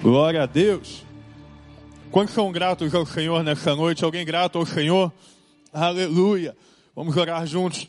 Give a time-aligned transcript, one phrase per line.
[0.00, 1.04] Glória a Deus.
[2.12, 4.04] Quantos são gratos ao Senhor nessa noite?
[4.04, 5.12] Alguém grato ao Senhor?
[5.72, 6.56] Aleluia.
[6.94, 7.88] Vamos orar juntos.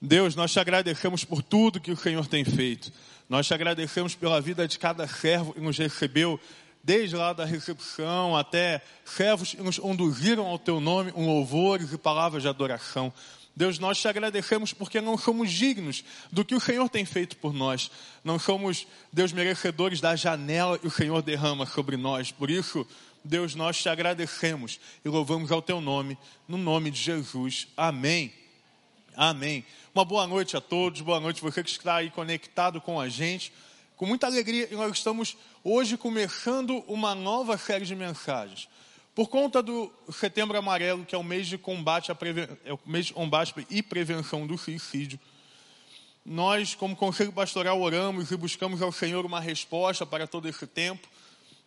[0.00, 2.90] Deus, nós te agradecemos por tudo que o Senhor tem feito.
[3.28, 6.40] Nós te agradecemos pela vida de cada servo que nos recebeu,
[6.82, 11.98] desde lá da recepção até servos que nos conduziram ao teu nome, um louvores e
[11.98, 13.12] palavras de adoração.
[13.54, 17.52] Deus, nós te agradecemos porque não somos dignos do que o Senhor tem feito por
[17.52, 17.90] nós.
[18.24, 22.32] Não somos, Deus, merecedores da janela que o Senhor derrama sobre nós.
[22.32, 22.86] Por isso,
[23.22, 26.16] Deus, nós te agradecemos e louvamos ao teu nome,
[26.48, 27.68] no nome de Jesus.
[27.76, 28.32] Amém.
[29.14, 29.64] Amém.
[29.94, 33.52] Uma boa noite a todos, boa noite você que está aí conectado com a gente.
[33.96, 38.66] Com muita alegria, nós estamos hoje começando uma nova série de mensagens.
[39.14, 42.48] Por conta do Setembro Amarelo, que é o mês de combate, a preven...
[42.64, 45.20] é o mês de combate e prevenção do suicídio,
[46.24, 51.08] nós, como Conselho Pastoral, oramos e buscamos ao Senhor uma resposta para todo esse tempo.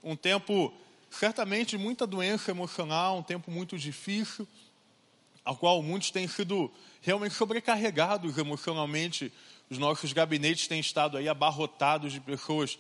[0.02, 0.74] Um tempo,
[1.10, 4.48] certamente, de muita doença emocional, um tempo muito difícil,
[5.44, 9.32] ao qual muitos têm sido realmente sobrecarregados emocionalmente.
[9.70, 12.80] Os nossos gabinetes têm estado aí abarrotados de pessoas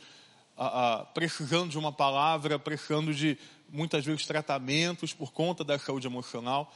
[0.58, 3.38] a, a, precisando de uma palavra, precisando de
[3.70, 6.74] muitas vezes tratamentos por conta da saúde emocional.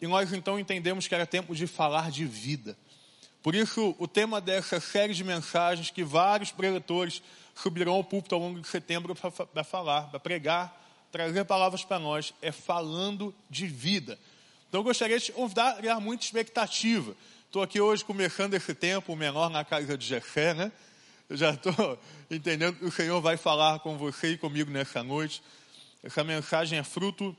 [0.00, 2.76] E nós então entendemos que era tempo de falar de vida.
[3.42, 7.22] Por isso, o tema dessa série de mensagens que vários preletores
[7.54, 12.34] subirão ao púlpito ao longo de setembro para falar, para pregar, trazer palavras para nós,
[12.42, 14.18] é falando de vida.
[14.68, 17.14] Então, eu gostaria de convidar, criar muita expectativa.
[17.46, 20.72] Estou aqui hoje começando esse tempo menor na casa de Jefé, né?
[21.28, 21.98] Eu já estou
[22.28, 25.40] entendendo que o Senhor vai falar com você e comigo nessa noite.
[26.02, 27.36] Essa mensagem é fruto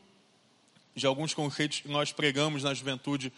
[0.96, 3.32] de alguns conceitos que nós pregamos na juventude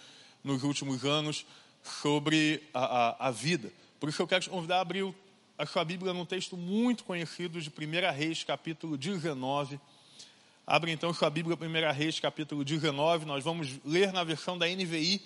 [0.44, 1.46] nos últimos anos
[1.84, 3.72] sobre a, a, a vida.
[4.00, 5.14] Por isso eu quero te convidar a abrir
[5.58, 9.80] a sua Bíblia num texto muito conhecido de 1 Reis, capítulo 19.
[10.66, 13.26] Abre então sua Bíblia, 1 Reis, capítulo 19.
[13.26, 15.22] Nós vamos ler na versão da NVI,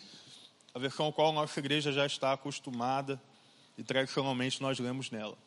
[0.74, 3.22] a versão a qual a nossa igreja já está acostumada
[3.78, 5.38] e tradicionalmente nós lemos nela.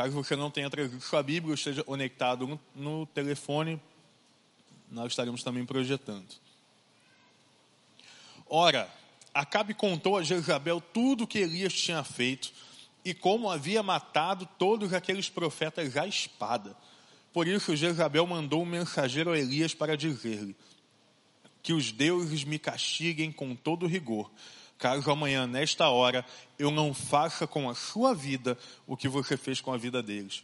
[0.00, 3.78] Caso você não tenha trazido sua Bíblia ou esteja conectado no, no telefone,
[4.90, 6.26] nós estaremos também projetando.
[8.48, 8.90] Ora,
[9.34, 12.50] Acabe contou a Jezabel tudo o que Elias tinha feito
[13.04, 16.74] e como havia matado todos aqueles profetas à espada.
[17.30, 20.56] Por isso Jezabel mandou um mensageiro a Elias para dizer-lhe
[21.62, 24.30] que os deuses me castiguem com todo rigor,
[24.80, 26.24] caso amanhã, nesta hora,
[26.58, 30.42] eu não faça com a sua vida o que você fez com a vida deles.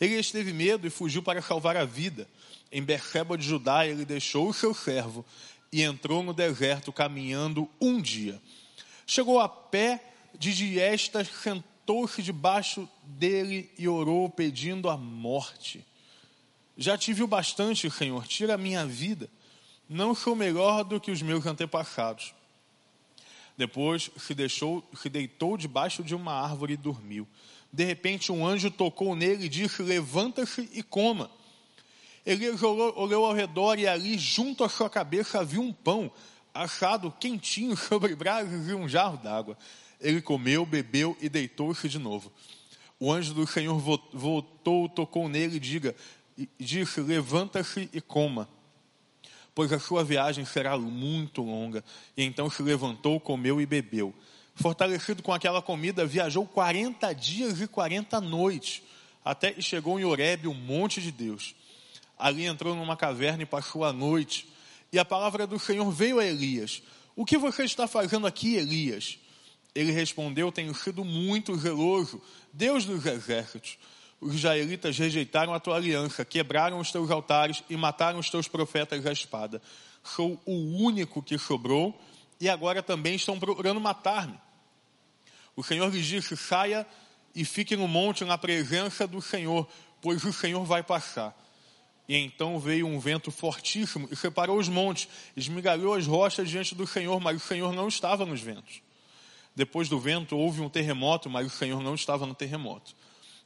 [0.00, 2.26] Elias teve medo e fugiu para salvar a vida.
[2.72, 5.24] Em Berseba de Judá, ele deixou o seu servo
[5.70, 8.40] e entrou no deserto caminhando um dia.
[9.06, 10.02] Chegou a pé
[10.38, 15.84] de Diesta, sentou-se debaixo dele e orou pedindo a morte.
[16.76, 19.28] Já tive o bastante, Senhor, tira a minha vida.
[19.88, 22.37] Não sou melhor do que os meus antepassados.
[23.58, 27.26] Depois se deixou, se deitou debaixo de uma árvore e dormiu.
[27.72, 31.28] De repente um anjo tocou nele e disse: Levanta-se e coma.
[32.24, 32.48] Ele
[32.94, 36.08] olhou ao redor e ali, junto à sua cabeça, havia um pão
[36.54, 39.58] assado quentinho sobre brasas e um jarro d'água.
[40.00, 42.30] Ele comeu, bebeu e deitou-se de novo.
[43.00, 43.76] O anjo do Senhor
[44.12, 45.96] voltou, tocou nele e diga,
[46.60, 48.48] disse: Levanta-se e coma
[49.58, 51.82] pois a sua viagem será muito longa.
[52.16, 54.14] E então se levantou, comeu e bebeu.
[54.54, 58.82] Fortalecido com aquela comida, viajou 40 dias e 40 noites,
[59.24, 61.56] até que chegou em Horebe, o monte de Deus.
[62.16, 64.48] Ali entrou numa caverna e passou a noite.
[64.92, 66.80] E a palavra do Senhor veio a Elias.
[67.16, 69.18] O que você está fazendo aqui, Elias?
[69.74, 73.76] Ele respondeu: Tenho sido muito zeloso, Deus dos exércitos
[74.20, 79.06] os israelitas rejeitaram a tua aliança, quebraram os teus altares e mataram os teus profetas
[79.06, 79.62] à espada.
[80.02, 81.98] Sou o único que sobrou
[82.40, 84.38] e agora também estão procurando matar-me.
[85.54, 86.86] O Senhor lhes disse: saia
[87.34, 89.68] e fique no monte na presença do Senhor,
[90.00, 91.36] pois o Senhor vai passar.
[92.08, 96.86] E então veio um vento fortíssimo e separou os montes, esmigalhou as rochas diante do
[96.86, 98.80] Senhor, mas o Senhor não estava nos ventos.
[99.54, 102.94] Depois do vento houve um terremoto, mas o Senhor não estava no terremoto.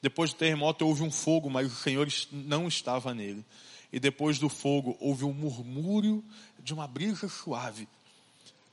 [0.02, 3.44] Depois do terremoto houve um fogo, mas o Senhor não estava nele.
[3.92, 6.24] E depois do fogo houve um murmúrio
[6.58, 7.86] de uma brisa suave.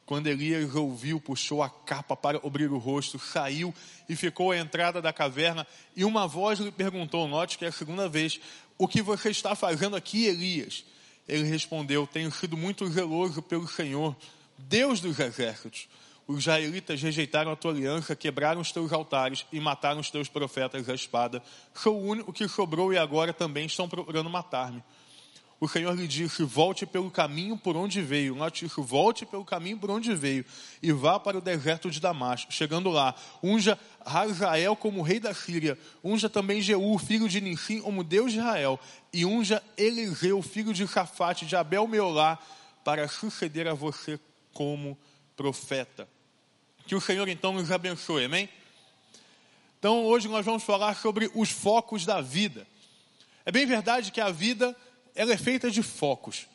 [0.08, 3.72] Quando Elias ouviu, puxou a capa para cobrir o rosto, saiu
[4.08, 5.68] e ficou à entrada da caverna.
[5.96, 8.40] E uma voz lhe perguntou: Note que é a segunda vez,
[8.76, 10.84] o que você está fazendo aqui, Elias?
[11.28, 14.16] Ele respondeu: Tenho sido muito zeloso pelo Senhor,
[14.58, 15.88] Deus dos exércitos
[16.30, 20.88] os israelitas rejeitaram a tua aliança, quebraram os teus altares e mataram os teus profetas
[20.88, 21.42] à espada.
[21.74, 24.84] Sou o único que sobrou e agora também estão procurando matar-me
[25.60, 28.36] o Senhor lhe disse: Volte pelo caminho por onde veio.
[28.36, 30.46] Note isso: volte pelo caminho por onde veio
[30.82, 32.54] e vá para o deserto de Damasco.
[32.54, 38.04] Chegando lá, unja Hazael como rei da Síria, unja também Jeú, filho de Nissim, como
[38.04, 38.80] Deus de Israel,
[39.12, 42.40] e unja Eliseu, filho de Safate, de Abel Meolá,
[42.84, 44.20] para suceder a você
[44.54, 44.98] como
[45.36, 46.08] profeta.
[46.90, 48.50] Que o Senhor então nos abençoe, amém?
[49.78, 52.66] Então hoje nós vamos falar sobre os focos da vida.
[53.46, 54.76] É bem verdade que a vida
[55.14, 56.48] ela é feita de focos.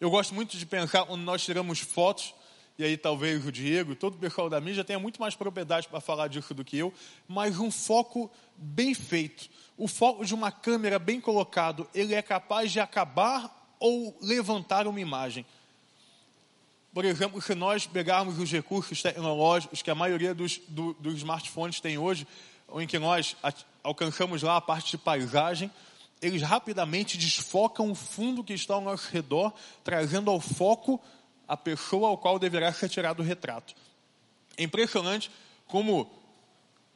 [0.00, 2.34] Eu gosto muito de pensar quando nós tiramos fotos,
[2.78, 6.00] e aí talvez o Diego, todo o pessoal da mídia tenha muito mais propriedade para
[6.00, 6.90] falar disso do que eu,
[7.28, 9.50] mas um foco bem feito.
[9.76, 15.00] O foco de uma câmera bem colocado, ele é capaz de acabar ou levantar uma
[15.02, 15.44] imagem.
[16.92, 21.80] Por exemplo, se nós pegarmos os recursos tecnológicos que a maioria dos, do, dos smartphones
[21.80, 22.26] tem hoje,
[22.74, 23.36] em que nós
[23.82, 25.70] alcançamos lá a parte de paisagem,
[26.20, 29.52] eles rapidamente desfocam o fundo que está ao nosso redor,
[29.82, 31.00] trazendo ao foco
[31.48, 33.74] a pessoa ao qual deverá ser tirado o retrato.
[34.56, 35.30] É impressionante
[35.66, 36.10] como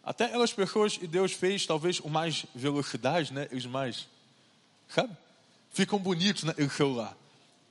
[0.04, 3.48] até aquelas pessoas e Deus fez talvez o mais velocidade, né?
[3.50, 4.06] Os mais,
[4.88, 5.16] sabe?
[5.70, 7.16] Ficam bonitos naquele né, celular.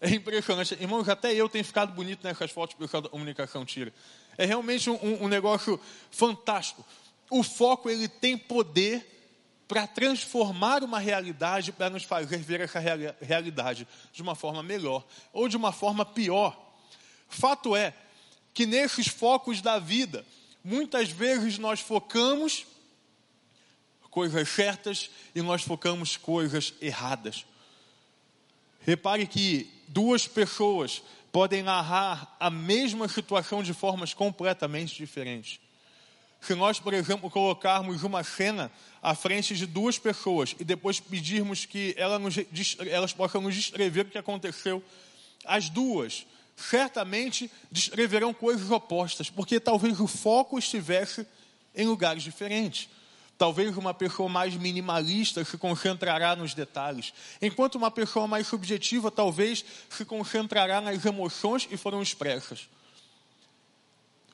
[0.06, 0.76] É impressionante.
[0.76, 3.92] Irmãos, até eu tenho ficado bonito nessas fotos que da comunicação tira.
[4.38, 5.80] É realmente um, um negócio
[6.12, 6.86] fantástico.
[7.28, 9.04] O foco, ele tem poder
[9.68, 12.80] para transformar uma realidade, para nos fazer ver essa
[13.20, 15.04] realidade de uma forma melhor
[15.34, 16.56] ou de uma forma pior.
[17.28, 17.92] Fato é
[18.54, 20.24] que nesses focos da vida,
[20.64, 22.68] muitas vezes nós focamos
[24.12, 27.44] coisas certas e nós focamos coisas erradas.
[28.86, 31.02] Repare que duas pessoas
[31.32, 35.60] podem narrar a mesma situação de formas completamente diferentes.
[36.40, 38.72] Se nós, por exemplo, colocarmos uma cena
[39.02, 44.06] à frente de duas pessoas e depois pedirmos que elas, nos, elas possam nos descrever
[44.06, 44.84] o que aconteceu,
[45.44, 51.26] as duas certamente descreverão coisas opostas, porque talvez o foco estivesse
[51.74, 52.88] em lugares diferentes.
[53.38, 59.66] Talvez uma pessoa mais minimalista se concentrará nos detalhes, enquanto uma pessoa mais subjetiva talvez
[59.90, 62.70] se concentrará nas emoções que foram expressas.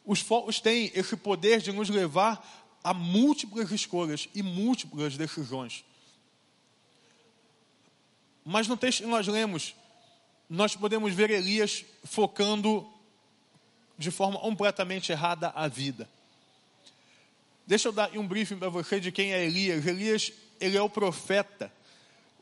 [0.06, 2.45] Os focos têm esse poder de nos levar
[2.83, 5.83] a múltiplas escolhas e múltiplas decisões.
[8.44, 9.75] Mas no texto que nós lemos,
[10.50, 12.88] nós podemos ver Elias focando
[13.97, 16.09] de forma completamente errada a vida.
[17.65, 19.85] Deixa eu dar um briefing para você de quem é Elias.
[19.85, 21.71] Elias, ele é o profeta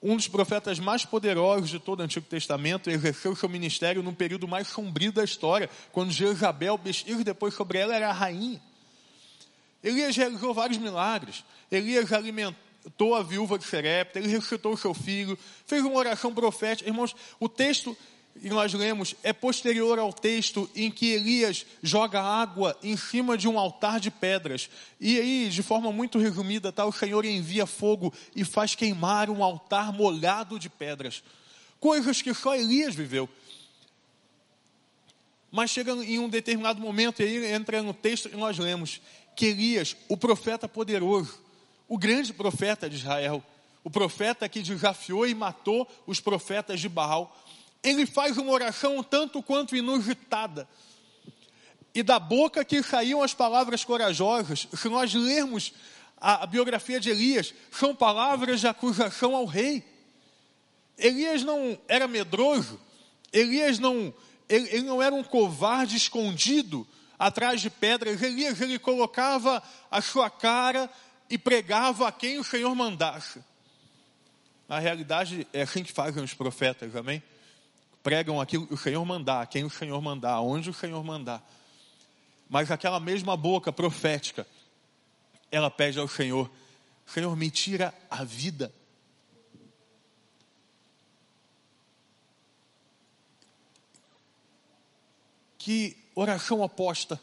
[0.01, 4.48] um dos profetas mais poderosos de todo o Antigo Testamento, exerceu seu ministério no período
[4.48, 8.62] mais sombrio da história, quando Jezabel, Bestir, depois sobre ela, era a rainha.
[9.83, 11.44] Elias realizou vários milagres.
[11.69, 16.89] Elias alimentou a viúva de Serepta, ele ressuscitou seu filho, fez uma oração profética.
[16.89, 17.95] Irmãos, o texto
[18.42, 23.48] e nós lemos é posterior ao texto em que Elias joga água em cima de
[23.48, 24.70] um altar de pedras.
[25.00, 29.44] E aí, de forma muito resumida, tá, o Senhor envia fogo e faz queimar um
[29.44, 31.22] altar molhado de pedras.
[31.80, 33.28] Coisas que só Elias viveu.
[35.52, 39.02] Mas chega em um determinado momento, e aí entra no texto e nós lemos,
[39.36, 41.40] que Elias, o profeta poderoso,
[41.88, 43.44] o grande profeta de Israel,
[43.83, 47.36] o profeta que desafiou e matou os profetas de Baal,
[47.83, 50.68] ele faz uma oração tanto quanto inusitada.
[51.94, 55.74] E da boca que saíam as palavras corajosas, se nós lermos
[56.18, 59.83] a, a biografia de Elias, são palavras de acusação ao rei.
[60.98, 62.80] Elias não era medroso,
[63.31, 64.14] Elias não,
[64.48, 66.86] ele, ele não era um covarde escondido
[67.18, 68.21] atrás de pedras.
[68.21, 70.90] Elias ele colocava a sua cara
[71.30, 73.42] e pregava a quem o Senhor mandasse.
[74.68, 77.24] Na realidade, é assim que fazem os profetas, amém?
[78.02, 81.48] Pregam aquilo que o Senhor mandar, quem o Senhor mandar, onde o Senhor mandar.
[82.50, 84.48] Mas aquela mesma boca profética,
[85.52, 86.50] ela pede ao Senhor:
[87.06, 88.74] Senhor, me tira a vida.
[95.58, 97.20] Que oração oposta.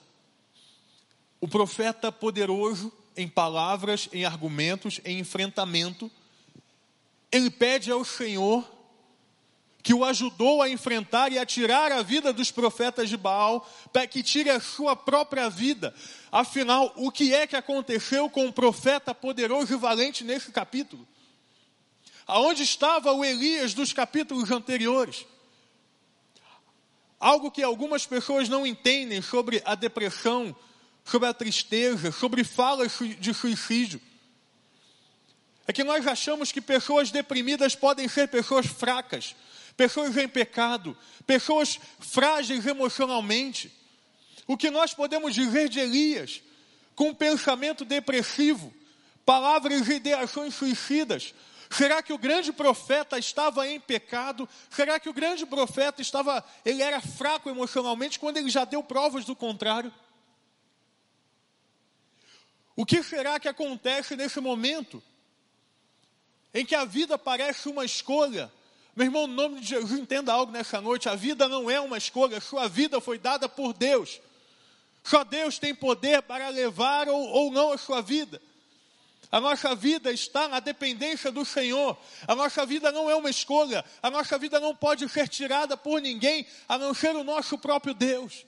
[1.41, 6.11] O profeta poderoso em palavras, em argumentos, em enfrentamento,
[7.33, 8.76] ele pede ao Senhor
[9.83, 14.07] que o ajudou a enfrentar e a tirar a vida dos profetas de Baal, para
[14.07, 15.95] que tire a sua própria vida.
[16.33, 21.07] Afinal, o que é que aconteceu com o profeta poderoso e valente nesse capítulo?
[22.27, 25.25] Aonde estava o Elias dos capítulos anteriores?
[27.21, 30.55] Algo que algumas pessoas não entendem sobre a depressão,
[31.05, 34.01] sobre a tristeza, sobre falas de suicídio.
[35.67, 39.35] É que nós achamos que pessoas deprimidas podem ser pessoas fracas,
[39.77, 43.73] pessoas em pecado, pessoas frágeis emocionalmente.
[44.47, 46.43] O que nós podemos dizer de Elias,
[46.95, 48.73] com pensamento depressivo,
[49.25, 51.35] palavras e ideações suicidas,
[51.69, 54.49] Será que o grande profeta estava em pecado?
[54.71, 59.25] Será que o grande profeta estava, ele era fraco emocionalmente quando ele já deu provas
[59.25, 59.93] do contrário?
[62.75, 65.03] O que será que acontece nesse momento
[66.53, 68.53] em que a vida parece uma escolha?
[68.97, 71.99] Meu irmão, no nome de Jesus, entenda algo nessa noite: a vida não é uma
[71.99, 74.19] escolha, sua vida foi dada por Deus.
[75.05, 78.41] Só Deus tem poder para levar ou, ou não a sua vida.
[79.31, 81.97] A nossa vida está na dependência do Senhor.
[82.27, 83.85] A nossa vida não é uma escolha.
[84.03, 87.93] A nossa vida não pode ser tirada por ninguém a não ser o nosso próprio
[87.93, 88.47] Deus.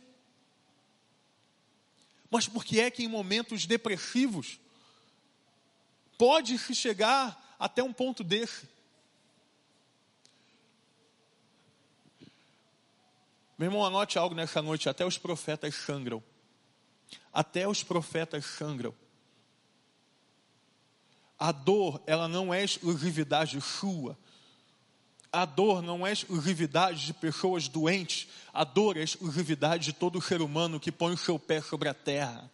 [2.31, 4.59] Mas por que é que em momentos depressivos
[6.17, 8.78] pode se chegar até um ponto desse?
[13.59, 16.23] Meu irmão, anote algo nessa noite: até os profetas sangram.
[17.33, 18.95] Até os profetas sangram.
[21.37, 24.17] A dor, ela não é exclusividade sua.
[25.33, 28.29] A dor não é exclusividade de pessoas doentes.
[28.53, 31.95] A dor é exclusividade de todo ser humano que põe o seu pé sobre a
[31.95, 32.51] terra.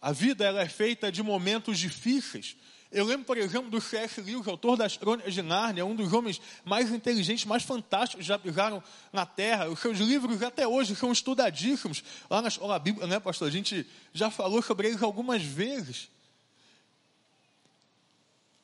[0.00, 2.56] A vida ela é feita de momentos difíceis.
[2.92, 4.20] Eu lembro, por exemplo, do C.S.
[4.20, 8.38] Lewis, autor das Crônicas de Nárnia, um dos homens mais inteligentes, mais fantásticos que já
[8.38, 9.70] pisaram na Terra.
[9.70, 12.04] Os seus livros até hoje são estudadíssimos.
[12.28, 13.48] Lá na Escola Bíblica, né, pastor?
[13.48, 16.10] A gente já falou sobre eles algumas vezes.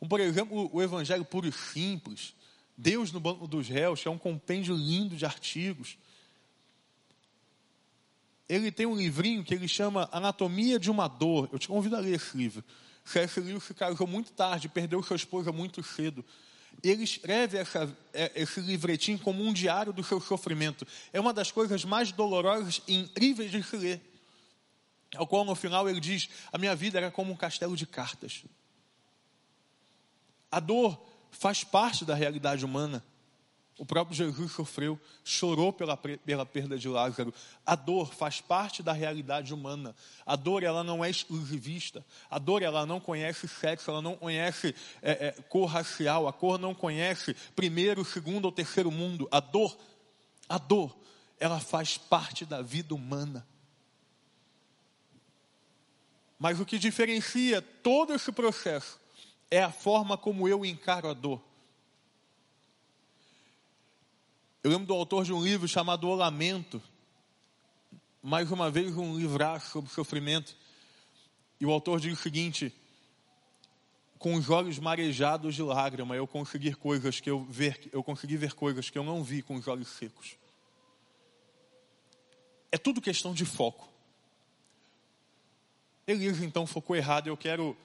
[0.06, 2.34] Por exemplo, o Evangelho Puro e Simples,
[2.76, 5.96] Deus no Banco dos Réus, que é um compêndio lindo de artigos.
[8.46, 11.48] Ele tem um livrinho que ele chama Anatomia de uma Dor.
[11.50, 12.62] Eu te convido a ler esse livro.
[13.08, 13.40] C.S.
[13.40, 16.24] Lewis se casou muito tarde, perdeu sua esposa muito cedo.
[16.82, 20.86] Ele escreve essa, é, esse livretinho como um diário do seu sofrimento.
[21.12, 24.00] É uma das coisas mais dolorosas e incríveis de se ler.
[25.16, 28.44] Ao qual no final ele diz: A minha vida era como um castelo de cartas.
[30.50, 33.04] A dor faz parte da realidade humana.
[33.78, 37.32] O próprio Jesus sofreu, chorou pela, pela perda de Lázaro.
[37.64, 39.94] A dor faz parte da realidade humana.
[40.26, 42.04] A dor, ela não é exclusivista.
[42.28, 46.26] A dor, ela não conhece sexo, ela não conhece é, é, cor racial.
[46.26, 49.28] A cor não conhece primeiro, segundo ou terceiro mundo.
[49.30, 49.78] A dor,
[50.48, 50.98] a dor,
[51.38, 53.46] ela faz parte da vida humana.
[56.36, 58.98] Mas o que diferencia todo esse processo
[59.48, 61.47] é a forma como eu encaro a dor.
[64.62, 66.82] Eu lembro do autor de um livro chamado O Lamento,
[68.20, 70.56] mais uma vez um livraço sobre sofrimento,
[71.60, 72.74] e o autor diz o seguinte:
[74.18, 78.52] com os olhos marejados de lágrima, eu consegui coisas que eu ver, eu consegui ver
[78.52, 80.36] coisas que eu não vi com os olhos secos.
[82.72, 83.88] É tudo questão de foco.
[86.04, 87.28] Elias então focou errado.
[87.28, 87.76] Eu quero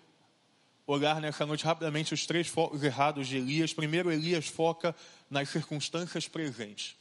[0.85, 3.73] olhar nessa noite rapidamente os três focos errados de Elias.
[3.73, 4.95] Primeiro, Elias foca
[5.29, 6.95] nas circunstâncias presentes.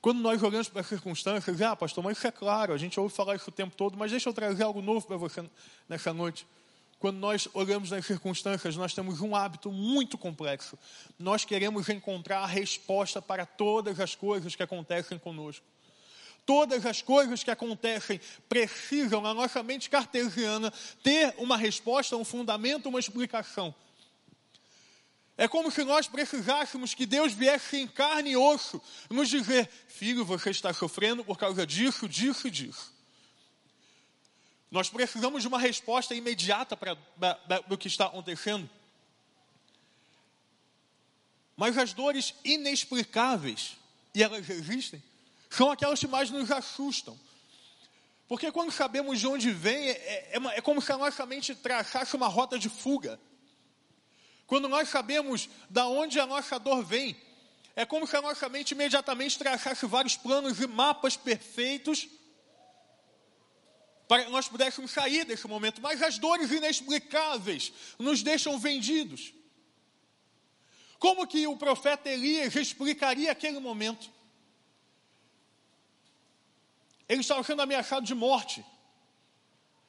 [0.00, 3.14] Quando nós olhamos para as circunstâncias, ah, pastor, mas isso é claro, a gente ouve
[3.14, 5.44] falar isso o tempo todo, mas deixa eu trazer algo novo para você
[5.88, 6.46] nessa noite.
[6.98, 10.78] Quando nós olhamos nas circunstâncias, nós temos um hábito muito complexo.
[11.18, 15.64] Nós queremos encontrar a resposta para todas as coisas que acontecem conosco.
[16.46, 20.72] Todas as coisas que acontecem precisam, na nossa mente cartesiana,
[21.02, 23.74] ter uma resposta, um fundamento, uma explicação.
[25.36, 30.24] É como se nós precisássemos que Deus viesse em carne e osso nos dizer: Filho,
[30.24, 32.94] você está sofrendo por causa disso, disso e disso.
[34.70, 36.96] Nós precisamos de uma resposta imediata para
[37.68, 38.70] o que está acontecendo.
[41.56, 43.76] Mas as dores inexplicáveis,
[44.14, 45.02] e elas existem,
[45.48, 47.18] são aquelas que mais nos assustam.
[48.28, 52.16] Porque quando sabemos de onde vem, é, é, é como se a nossa mente traçasse
[52.16, 53.20] uma rota de fuga.
[54.46, 57.16] Quando nós sabemos da onde a nossa dor vem,
[57.74, 62.08] é como se a nossa mente imediatamente traçasse vários planos e mapas perfeitos
[64.08, 65.80] para que nós pudéssemos sair desse momento.
[65.80, 69.32] Mas as dores inexplicáveis nos deixam vendidos.
[70.98, 74.10] Como que o profeta Elias explicaria aquele momento?
[77.08, 78.64] Ele estava sendo ameaçado de morte.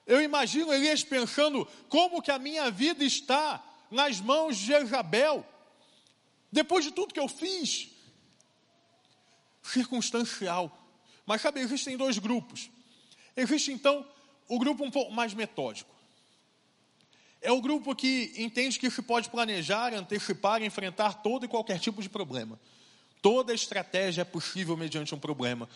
[0.06, 5.46] Eu imagino Elias pensando: como que a minha vida está nas mãos de Jezabel?
[6.52, 7.90] Depois de tudo que eu fiz,
[9.62, 10.72] circunstancial.
[11.26, 12.70] Mas sabe, existem dois grupos.
[13.36, 14.06] Existe então
[14.48, 15.94] o grupo um pouco mais metódico.
[17.42, 22.02] É o grupo que entende que se pode planejar, antecipar, enfrentar todo e qualquer tipo
[22.02, 22.60] de problema.
[23.22, 25.70] Toda estratégia é possível mediante um problema.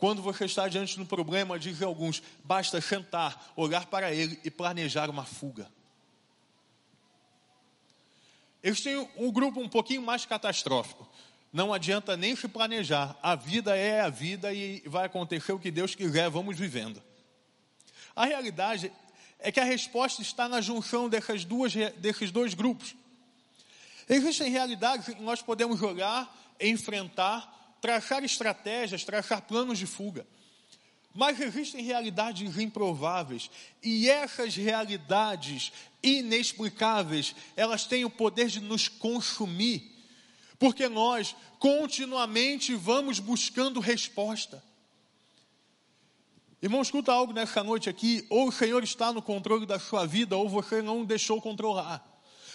[0.00, 4.50] Quando você está diante de um problema, dizem alguns, basta sentar, olhar para ele e
[4.50, 5.70] planejar uma fuga.
[8.62, 11.06] Eles têm um grupo um pouquinho mais catastrófico.
[11.52, 13.14] Não adianta nem se planejar.
[13.22, 17.02] A vida é a vida e vai acontecer o que Deus quiser, vamos vivendo.
[18.16, 18.90] A realidade
[19.38, 22.94] é que a resposta está na junção dessas duas, desses dois grupos.
[24.08, 30.26] Existem realidades que nós podemos olhar, enfrentar, traçar estratégias, traçar planos de fuga.
[31.14, 33.50] Mas existem realidades improváveis,
[33.82, 35.72] e essas realidades
[36.02, 39.90] inexplicáveis, elas têm o poder de nos consumir,
[40.58, 44.62] porque nós continuamente vamos buscando resposta.
[46.62, 50.36] Irmão, escuta algo nessa noite aqui, ou o Senhor está no controle da sua vida,
[50.36, 52.06] ou você não deixou controlar.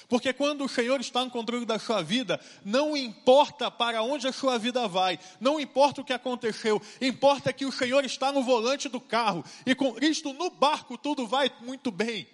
[0.07, 4.31] Porque quando o Senhor está no controle da sua vida, não importa para onde a
[4.31, 8.87] sua vida vai, não importa o que aconteceu, importa que o Senhor está no volante
[8.87, 12.27] do carro, e com Cristo no barco tudo vai muito bem.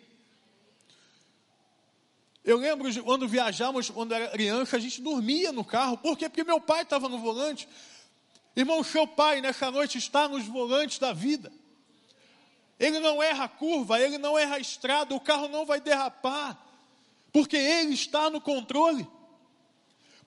[2.44, 6.28] Eu lembro de quando viajamos, quando era criança, a gente dormia no carro, por quê?
[6.28, 7.68] Porque meu pai estava no volante.
[8.56, 11.51] Irmão, seu pai nessa noite está nos volantes da vida.
[12.80, 16.58] Ele não erra a curva, ele não erra a estrada, o carro não vai derrapar,
[17.32, 19.08] porque ele está no controle.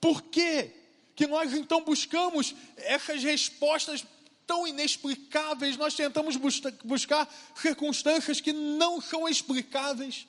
[0.00, 0.72] Por quê?
[1.14, 4.04] que nós então buscamos essas respostas
[4.46, 6.36] tão inexplicáveis, nós tentamos
[6.84, 10.26] buscar circunstâncias que não são explicáveis,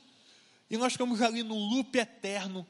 [0.69, 2.65] e nós ficamos ali no loop eterno,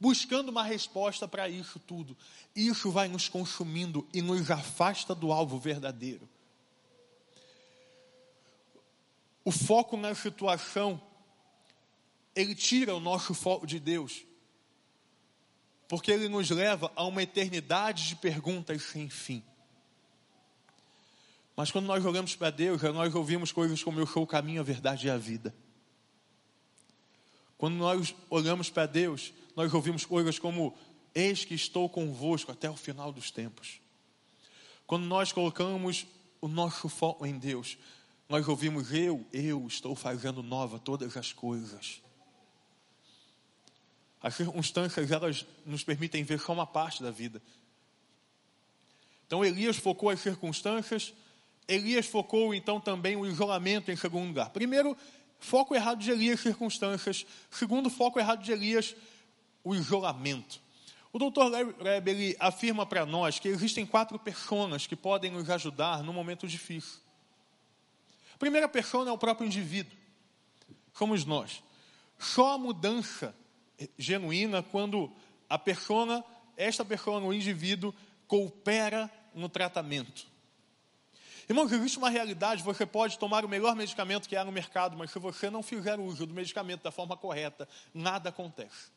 [0.00, 2.16] buscando uma resposta para isso tudo.
[2.54, 6.28] Isso vai nos consumindo e nos afasta do alvo verdadeiro.
[9.44, 11.00] O foco na situação,
[12.36, 14.22] ele tira o nosso foco de Deus,
[15.88, 19.42] porque ele nos leva a uma eternidade de perguntas sem fim.
[21.56, 24.64] Mas quando nós olhamos para Deus, nós ouvimos coisas como Eu sou o caminho, a
[24.64, 25.54] verdade e a vida.
[27.56, 30.76] Quando nós olhamos para Deus, nós ouvimos coisas como
[31.14, 33.80] Eis que estou convosco até o final dos tempos.
[34.86, 36.06] Quando nós colocamos
[36.42, 37.78] o nosso foco em Deus,
[38.28, 42.02] nós ouvimos: Eu, eu estou fazendo nova todas as coisas.
[44.26, 47.40] As circunstâncias, elas nos permitem ver só uma parte da vida.
[49.24, 51.14] Então Elias focou as circunstâncias,
[51.68, 54.50] Elias focou então também o isolamento em segundo lugar.
[54.50, 54.96] Primeiro,
[55.38, 57.24] foco errado de Elias, circunstâncias.
[57.48, 58.96] Segundo, foco errado de Elias,
[59.62, 60.60] o isolamento.
[61.12, 66.02] O doutor Leb, ele afirma para nós que existem quatro pessoas que podem nos ajudar
[66.02, 66.98] no momento difícil.
[68.34, 69.96] A primeira pessoa é o próprio indivíduo.
[70.92, 71.62] Somos nós.
[72.18, 73.32] Só a mudança
[73.98, 75.10] genuína quando
[75.48, 76.24] a pessoa,
[76.56, 77.94] esta pessoa, o indivíduo,
[78.26, 80.26] coopera no tratamento.
[81.48, 85.12] Irmãos, existe uma realidade, você pode tomar o melhor medicamento que há no mercado, mas
[85.12, 88.90] se você não fizer uso do medicamento da forma correta, nada acontece.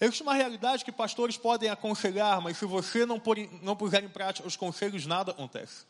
[0.00, 4.08] Existe uma realidade que pastores podem aconselhar, mas se você não, por, não puser em
[4.08, 5.86] prática os conselhos, nada acontece.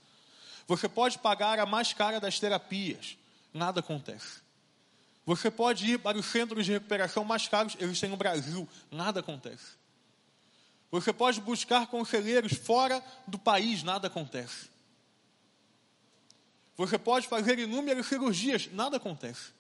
[0.67, 3.17] Você pode pagar a mais cara das terapias,
[3.53, 4.44] nada acontece.
[5.27, 9.21] Você pode ir para os centros de recuperação mais caros, eles têm no Brasil, nada
[9.21, 9.77] acontece.
[10.91, 14.71] Você pode buscar conselheiros fora do país, nada acontece.
[16.77, 19.53] Você pode fazer inúmeras cirurgias, nada acontece.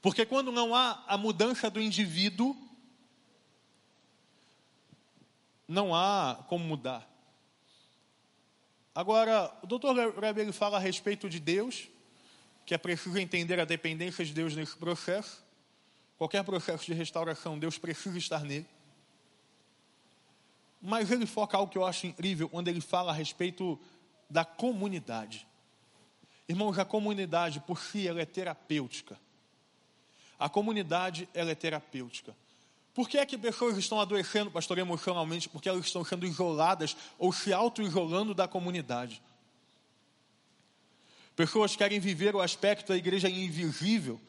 [0.00, 2.56] Porque quando não há a mudança do indivíduo,
[5.66, 7.06] não há como mudar.
[8.94, 9.96] Agora, o doutor
[10.36, 11.88] ele fala a respeito de Deus,
[12.68, 15.42] que é preciso entender a dependência de Deus nesse processo.
[16.18, 18.66] Qualquer processo de restauração, Deus precisa estar nele.
[20.78, 23.80] Mas ele foca algo que eu acho incrível quando ele fala a respeito
[24.28, 25.48] da comunidade.
[26.46, 29.18] Irmãos, a comunidade por si ela é terapêutica.
[30.38, 32.36] A comunidade ela é terapêutica.
[32.92, 35.48] Por que é que pessoas estão adoecendo, pastor, emocionalmente?
[35.48, 39.22] Porque elas estão sendo isoladas ou se auto-isolando da comunidade.
[41.38, 44.20] Pessoas querem viver o aspecto da igreja invisível,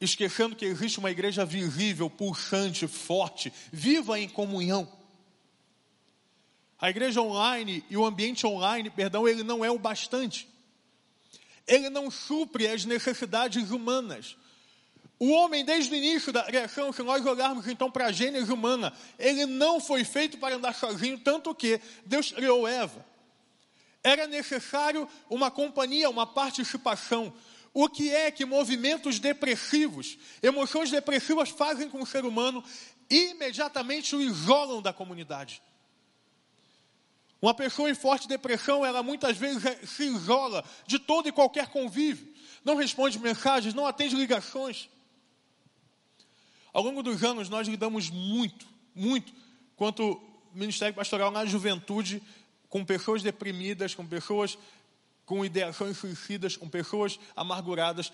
[0.00, 4.90] esquecendo que existe uma igreja visível, pulsante, forte, viva em comunhão.
[6.80, 10.48] A igreja online e o ambiente online, perdão, ele não é o bastante.
[11.66, 14.38] Ele não supre as necessidades humanas.
[15.18, 18.90] O homem, desde o início da criação, se nós olharmos então para a gênese humana,
[19.18, 23.09] ele não foi feito para andar sozinho, tanto que Deus criou Eva.
[24.02, 27.32] Era necessário uma companhia, uma participação.
[27.72, 32.64] O que é que movimentos depressivos, emoções depressivas fazem com o ser humano?
[33.08, 35.62] Imediatamente o isolam da comunidade.
[37.40, 42.28] Uma pessoa em forte depressão, ela muitas vezes se isola de todo e qualquer convívio,
[42.64, 44.90] não responde mensagens, não atende ligações.
[46.72, 49.32] Ao longo dos anos, nós lidamos muito, muito,
[49.74, 50.20] quanto
[50.52, 52.22] Ministério Pastoral na juventude,
[52.70, 54.56] com pessoas deprimidas, com pessoas
[55.26, 58.12] com ideações suicidas, com pessoas amarguradas.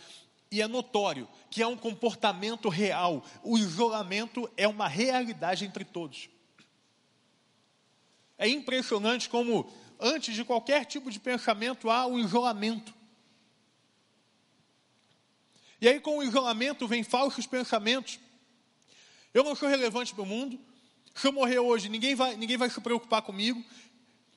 [0.51, 3.25] E é notório que é um comportamento real.
[3.43, 6.29] O isolamento é uma realidade entre todos.
[8.37, 9.67] É impressionante como,
[9.99, 12.95] antes de qualquer tipo de pensamento, há um isolamento.
[15.81, 18.19] E aí, com o isolamento, vem falsos pensamentos.
[19.33, 20.59] Eu não sou relevante para o mundo.
[21.15, 23.65] Se eu morrer hoje, ninguém vai, ninguém vai se preocupar comigo.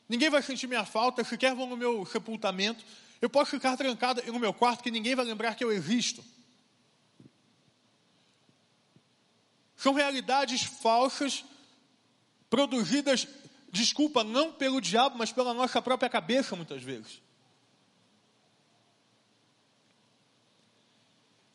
[0.09, 1.23] Ninguém vai sentir minha falta.
[1.23, 2.83] Sequer vão no meu sepultamento.
[3.21, 6.25] Eu posso ficar trancado no meu quarto que ninguém vai lembrar que eu existo.
[9.77, 11.45] São realidades falsas,
[12.49, 13.27] produzidas,
[13.71, 17.21] desculpa, não pelo diabo, mas pela nossa própria cabeça, muitas vezes.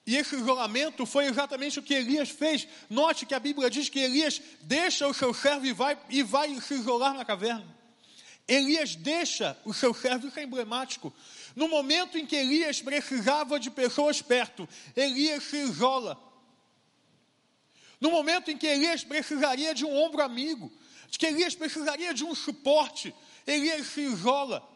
[0.06, 2.68] E esse isolamento foi exatamente o que Elias fez.
[2.88, 6.60] Note que a Bíblia diz que Elias deixa o seu servo e vai, e vai
[6.60, 7.84] se isolar na caverna.
[8.46, 11.12] Elias deixa o seu servo, isso é emblemático.
[11.57, 16.20] No momento em que Elias precisava de pessoas perto, Elias se isola.
[18.00, 20.70] No momento em que Elias precisaria de um ombro amigo,
[21.09, 23.14] de que Elias precisaria de um suporte,
[23.46, 24.68] Elias se isola.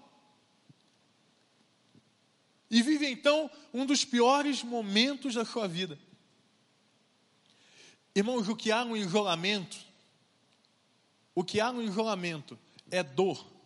[2.70, 5.98] E vive então um dos piores momentos da sua vida.
[8.14, 9.76] Irmãos, o que há no isolamento,
[11.34, 12.58] o que há no isolamento
[12.90, 13.57] é dor,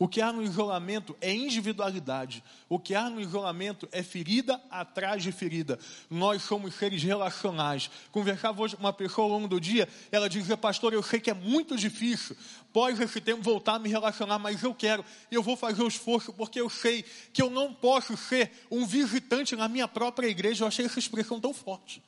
[0.00, 2.42] o que há no isolamento é individualidade.
[2.70, 5.78] O que há no isolamento é ferida atrás de ferida.
[6.08, 7.90] Nós somos seres relacionais.
[8.10, 11.28] Conversava hoje com uma pessoa ao longo do dia, ela dizia, pastor, eu sei que
[11.28, 12.34] é muito difícil,
[12.72, 16.32] pós esse tempo, voltar a me relacionar, mas eu quero, eu vou fazer o esforço,
[16.32, 20.64] porque eu sei que eu não posso ser um visitante na minha própria igreja.
[20.64, 22.02] Eu achei essa expressão tão forte.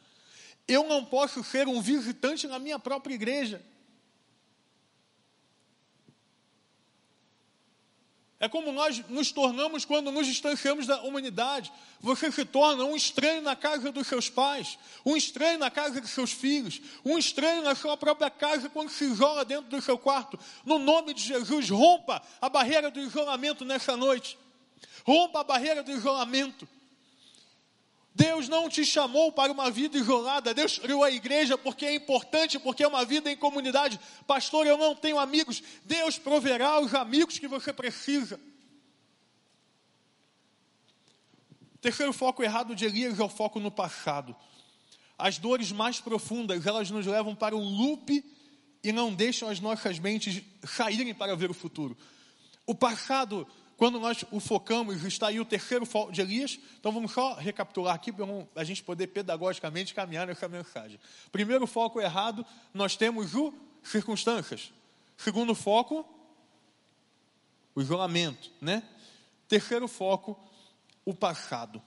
[0.66, 3.62] Eu não posso ser um visitante na minha própria igreja.
[8.42, 11.72] É como nós nos tornamos quando nos distanciamos da humanidade.
[12.00, 14.76] Você se torna um estranho na casa dos seus pais,
[15.07, 19.05] um estranho na casa dos seus filhos, um estranho na sua própria casa quando se
[19.05, 20.37] isola dentro do seu quarto.
[20.64, 24.37] No nome de Jesus, rompa a barreira do isolamento nessa noite.
[25.07, 26.68] Rompa a barreira do isolamento.
[28.14, 30.53] Deus não te chamou para uma vida isolada.
[30.53, 33.98] Deus criou a igreja porque é importante, porque é uma vida em comunidade.
[34.27, 35.62] Pastor, eu não tenho amigos.
[35.85, 38.38] Deus proverá os amigos que você precisa.
[41.81, 44.37] Terceiro foco errado de Elias é o foco no passado.
[45.18, 48.25] As dores mais profundas, elas nos levam para um loop
[48.85, 51.96] e não deixam as nossas mentes saírem para ver o futuro.
[52.66, 56.58] O passado quando nós o focamos, está aí o terceiro foco de Elias.
[56.78, 61.00] Então vamos só recapitular aqui para a gente poder pedagogicamente caminhar nessa mensagem.
[61.30, 64.72] Primeiro foco errado, nós temos o circunstâncias.
[65.16, 66.06] Segundo foco,
[67.74, 68.82] o isolamento, né?
[69.48, 70.38] Terceiro foco,
[71.04, 71.82] o passado.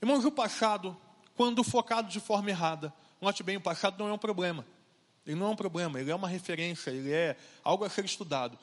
[0.00, 0.96] Irmãos, o passado,
[1.36, 4.66] quando focado de forma errada, note bem, o passado não é um problema.
[5.24, 8.58] Ele não é um problema, ele é uma referência, ele é algo a ser estudado.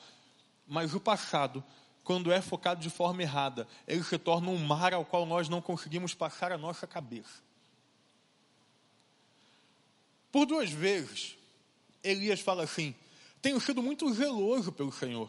[0.70, 1.64] Mas o passado,
[2.04, 5.60] quando é focado de forma errada, ele se torna um mar ao qual nós não
[5.60, 7.42] conseguimos passar a nossa cabeça.
[10.30, 11.36] Por duas vezes,
[12.04, 12.94] Elias fala assim:
[13.42, 15.28] Tenho sido muito zeloso pelo Senhor.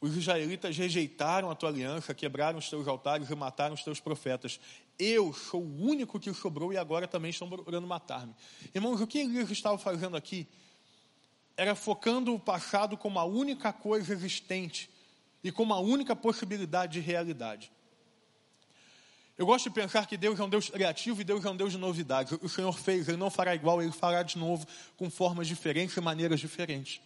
[0.00, 4.58] Os israelitas rejeitaram a tua aliança, quebraram os teus altares e mataram os teus profetas.
[4.98, 8.34] Eu sou o único que sobrou e agora também estão procurando matar-me.
[8.74, 10.48] Irmãos, o que Elias estava fazendo aqui?
[11.56, 14.90] Era focando o passado como a única coisa existente
[15.42, 17.70] e como a única possibilidade de realidade.
[19.36, 21.72] Eu gosto de pensar que Deus é um Deus criativo e Deus é um Deus
[21.72, 22.38] de novidades.
[22.40, 24.64] O Senhor fez, Ele não fará igual, Ele fará de novo,
[24.96, 27.00] com formas diferentes e maneiras diferentes.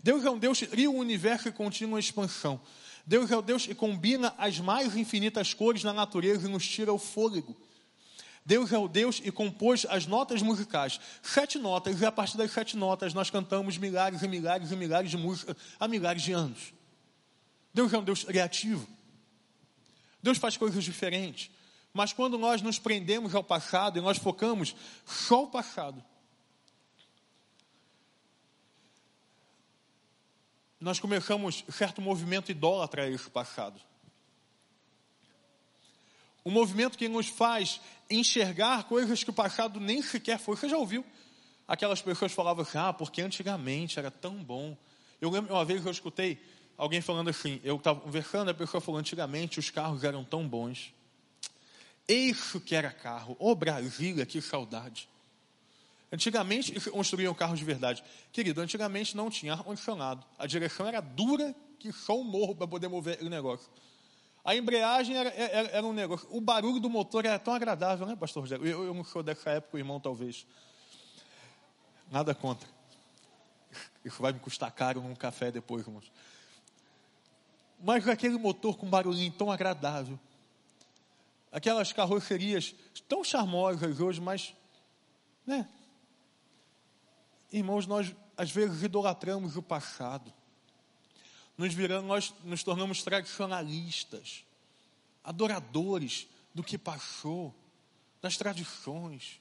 [0.00, 2.60] Deus é um Deus que cria um universo em contínua expansão.
[3.04, 6.92] Deus é o Deus que combina as mais infinitas cores na natureza e nos tira
[6.92, 7.56] o fôlego.
[8.48, 10.98] Deus é o Deus e compôs as notas musicais.
[11.22, 15.10] Sete notas, e a partir das sete notas nós cantamos milhares e milhares e milhares
[15.10, 16.72] de músicas há milhares de anos.
[17.74, 18.88] Deus é um Deus criativo.
[20.22, 21.50] Deus faz coisas diferentes.
[21.92, 26.02] Mas quando nós nos prendemos ao passado e nós focamos só o passado,
[30.80, 33.78] nós começamos certo movimento idólatra a esse passado.
[36.46, 37.78] Um movimento que nos faz
[38.10, 40.56] enxergar coisas que o passado nem sequer foi.
[40.56, 41.04] Você já ouviu?
[41.66, 44.76] Aquelas pessoas falavam assim, ah, porque antigamente era tão bom.
[45.20, 46.38] Eu lembro uma vez eu escutei
[46.76, 50.94] alguém falando assim, eu estava conversando, a pessoa falou, antigamente os carros eram tão bons.
[52.08, 53.36] Isso que era carro.
[53.38, 55.08] Ô oh, Brasília, que saudade.
[56.10, 58.02] Antigamente construíam carros de verdade.
[58.32, 60.24] Querido, antigamente não tinha ar-condicionado.
[60.38, 63.68] A direção era dura que só um morro para poder mover o negócio.
[64.44, 66.26] A embreagem era, era, era, um negócio.
[66.30, 68.66] O barulho do motor era tão agradável, né, pastor Rogério?
[68.66, 70.46] Eu, eu não sou dessa época, o irmão talvez.
[72.10, 72.68] Nada contra.
[74.04, 76.10] Isso vai me custar caro num café depois, irmãos.
[77.80, 80.18] Mas aquele motor com barulhinho tão agradável.
[81.52, 82.74] Aquelas carrocerias
[83.08, 84.54] tão charmosas hoje, mas,
[85.46, 85.68] né?
[87.52, 90.32] Irmãos, nós às vezes idolatramos o passado.
[91.58, 94.44] Nos viramos, nós nos tornamos tradicionalistas,
[95.24, 97.52] adoradores do que passou,
[98.22, 99.40] das tradições.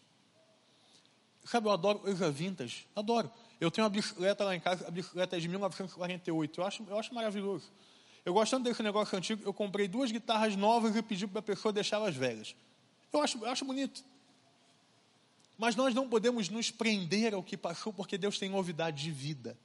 [1.46, 3.32] Sabe, eu adoro coisa vintage, adoro.
[3.62, 6.98] Eu tenho uma bicicleta lá em casa, a bicicleta é de 1948, eu acho, eu
[6.98, 7.72] acho maravilhoso.
[8.26, 11.72] Eu gostando desse negócio antigo, eu comprei duas guitarras novas e pedi para a pessoa
[11.72, 12.56] deixar elas velhas.
[13.14, 14.04] Eu acho, eu acho bonito.
[15.58, 19.58] Mas nós não podemos nos prender ao que passou, porque Deus tem novidade de vida.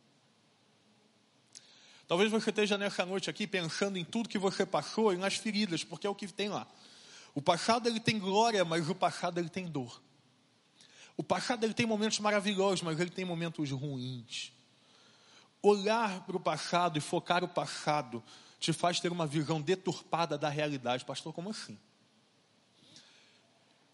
[2.07, 5.85] Talvez você esteja nessa noite aqui pensando em tudo que você passou e nas feridas,
[5.85, 6.67] porque é o que tem lá.
[7.35, 10.03] O passado ele tem glória, mas o passado ele tem dor.
[11.17, 14.53] O passado ele tem momentos maravilhosos, mas ele tem momentos ruins.
[15.63, 18.23] Olhar para o passado e focar o passado
[18.59, 21.05] te faz ter uma visão deturpada da realidade.
[21.05, 21.79] Pastor, como assim?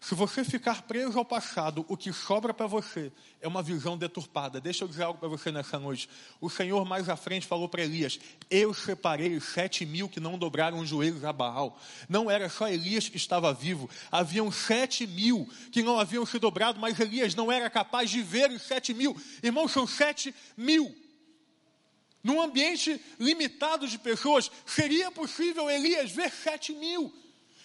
[0.01, 4.61] Se você ficar preso ao passado, o que sobra para você é uma visão deturpada.
[4.61, 6.09] Deixa eu dizer algo para você nessa noite.
[6.39, 8.17] O Senhor mais à frente falou para Elias:
[8.49, 11.77] Eu separei sete mil que não dobraram os joelhos a Baal.
[12.07, 16.79] Não era só Elias que estava vivo, haviam sete mil que não haviam se dobrado,
[16.79, 19.17] mas Elias não era capaz de ver os sete mil.
[19.43, 20.95] Irmãos, são sete mil.
[22.23, 27.13] Num ambiente limitado de pessoas, seria possível Elias ver sete mil.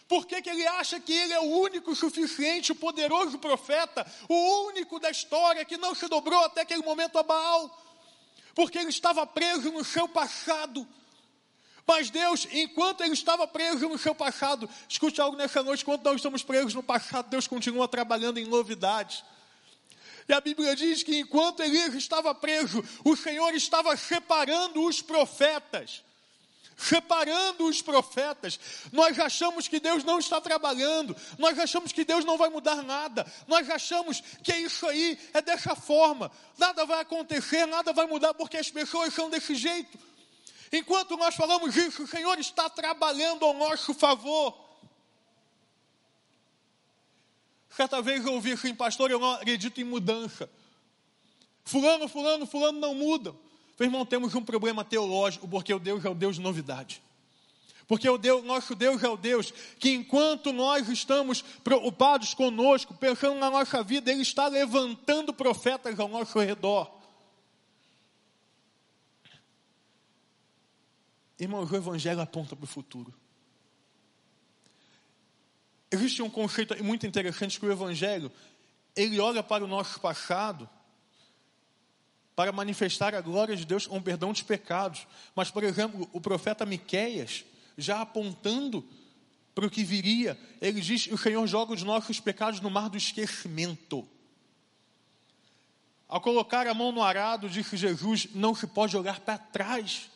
[0.06, 5.00] Por que, que ele acha que ele é o único suficiente, poderoso profeta, o único
[5.00, 7.82] da história que não se dobrou até aquele momento a Baal?
[8.54, 10.86] Porque ele estava preso no seu passado.
[11.86, 16.16] Mas Deus, enquanto ele estava preso no seu passado, escute algo nessa noite, quando nós
[16.16, 19.24] estamos presos no passado, Deus continua trabalhando em novidades.
[20.28, 26.02] E a Bíblia diz que enquanto Elias estava preso, o Senhor estava separando os profetas
[26.76, 28.58] separando os profetas.
[28.92, 33.26] Nós achamos que Deus não está trabalhando, nós achamos que Deus não vai mudar nada,
[33.46, 38.34] nós achamos que é isso aí é dessa forma, nada vai acontecer, nada vai mudar
[38.34, 39.98] porque as pessoas são desse jeito.
[40.72, 44.64] Enquanto nós falamos isso, o Senhor está trabalhando ao nosso favor.
[47.70, 50.50] Certa vez eu ouvi assim, pastor, eu não acredito em mudança.
[51.64, 53.38] Fulano, fulano, fulano não mudam.
[53.78, 57.02] Meu irmão, temos um problema teológico, porque o Deus é o Deus de novidade.
[57.86, 63.38] Porque o Deus, nosso Deus é o Deus que, enquanto nós estamos preocupados conosco, pensando
[63.38, 66.90] na nossa vida, Ele está levantando profetas ao nosso redor.
[71.38, 73.12] Irmãos, o Evangelho aponta para o futuro.
[75.90, 78.32] Existe um conceito muito interessante que o Evangelho,
[78.96, 80.68] ele olha para o nosso passado
[82.36, 85.06] para manifestar a glória de Deus com perdão de pecados.
[85.34, 87.44] Mas, por exemplo, o profeta Miqueias,
[87.78, 88.84] já apontando
[89.54, 92.96] para o que viria, ele diz: O Senhor joga os nossos pecados no mar do
[92.96, 94.06] esquecimento.
[96.08, 100.10] Ao colocar a mão no arado, disse Jesus: Não se pode olhar para trás.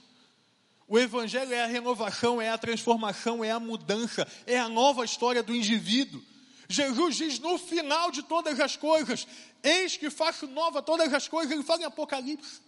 [0.88, 5.42] O Evangelho é a renovação, é a transformação, é a mudança, é a nova história
[5.42, 6.22] do indivíduo.
[6.68, 9.26] Jesus diz no final de todas as coisas:
[9.62, 11.50] Eis que faço nova todas as coisas.
[11.50, 12.60] Ele fala em Apocalipse.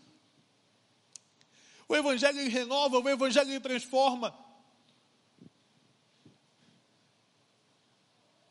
[1.86, 4.34] O Evangelho renova, o Evangelho transforma.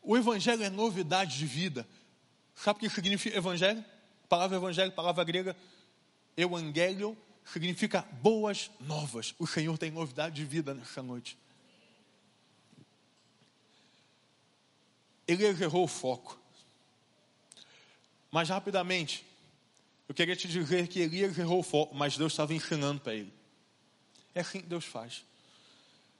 [0.01, 1.87] O Evangelho é novidade de vida.
[2.53, 3.83] Sabe o que significa Evangelho?
[4.27, 5.55] Palavra Evangelho, palavra grega,
[6.35, 9.33] Evangelho, significa boas novas.
[9.39, 11.37] O Senhor tem novidade de vida nessa noite.
[15.31, 16.39] Ele errou o foco.
[18.31, 19.25] Mas rapidamente,
[20.07, 23.33] eu queria te dizer que Elias errou o foco, mas Deus estava ensinando para ele.
[24.33, 25.25] É assim que Deus faz.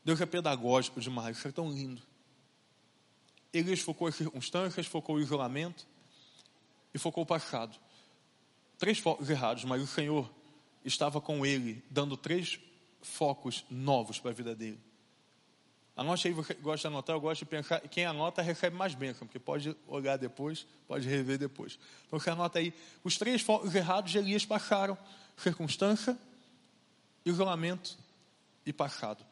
[0.04, 2.02] Deus é pedagógico demais, isso é tão lindo.
[3.54, 5.88] Elias focou as circunstâncias, focou o isolamento
[6.94, 7.78] e focou o passado.
[8.78, 10.32] Três focos errados, mas o Senhor
[10.86, 12.60] estava com ele, dando três
[13.02, 14.80] focos novos para a vida dele.
[16.00, 19.28] Anote aí, você gosta de anotar, eu gosto de pensar, quem anota recebe mais bênção,
[19.28, 21.78] porque pode olhar depois, pode rever depois.
[22.08, 24.98] Então você anota aí, os três focos errados de Elias passaram,
[25.36, 26.18] circunstância,
[27.26, 27.98] isolamento
[28.66, 29.26] e passado.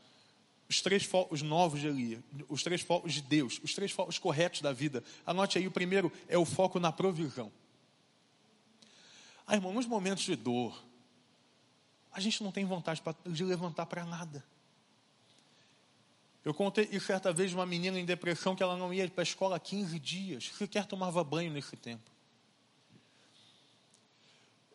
[0.67, 4.59] Os três focos novos de Elias, os três focos de Deus, os três focos corretos
[4.59, 5.01] da vida.
[5.25, 7.49] Anote aí, o primeiro é o foco na provisão.
[9.47, 10.83] Ah, irmão, nos momentos de dor,
[12.11, 14.43] a gente não tem vontade de levantar para nada.
[16.47, 19.23] Eu contei e certa vez uma menina em depressão que ela não ia para a
[19.23, 22.09] escola há 15 dias, sequer tomava banho nesse tempo.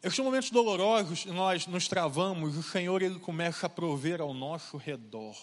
[0.02, 5.34] Esses momentos dolorosos, nós nos travamos, o Senhor ele começa a prover ao nosso redor.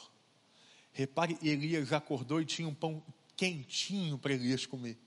[0.94, 3.02] Repare, Elias acordou e tinha um pão
[3.36, 5.00] quentinho para Elias comer.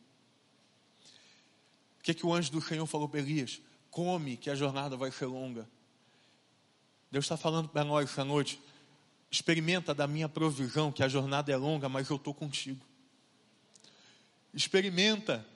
[2.01, 3.63] O que, que o anjo do Senhor falou para Elias?
[3.93, 5.71] Come, que a jornada vai ser longa.
[7.13, 8.61] Deus está falando para nós essa noite.
[9.33, 12.85] Experimenta da minha provisão, que a jornada é longa, mas eu estou contigo.
[14.53, 15.47] Experimenta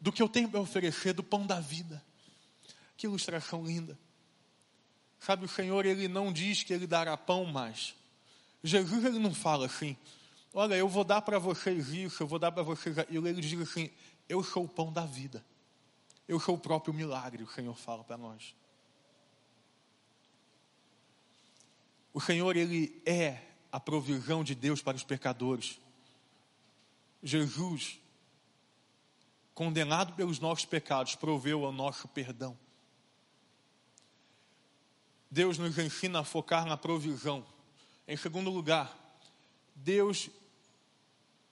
[0.00, 2.02] do que eu tenho para oferecer, do pão da vida.
[2.96, 3.98] Que ilustração linda.
[5.20, 7.94] Sabe, o Senhor, Ele não diz que Ele dará pão mais.
[8.64, 9.98] Jesus, Ele não fala assim,
[10.54, 13.28] olha, eu vou dar para vocês isso, eu vou dar para vocês aquilo.
[13.28, 13.90] Ele diz assim,
[14.30, 15.44] eu sou o pão da vida.
[16.26, 18.54] Eu sou o próprio milagre, o Senhor fala para nós.
[22.16, 25.78] O Senhor, Ele é a provisão de Deus para os pecadores.
[27.22, 28.00] Jesus,
[29.54, 32.58] condenado pelos nossos pecados, proveu o nosso perdão.
[35.30, 37.44] Deus nos ensina a focar na provisão.
[38.08, 38.96] Em segundo lugar,
[39.74, 40.30] Deus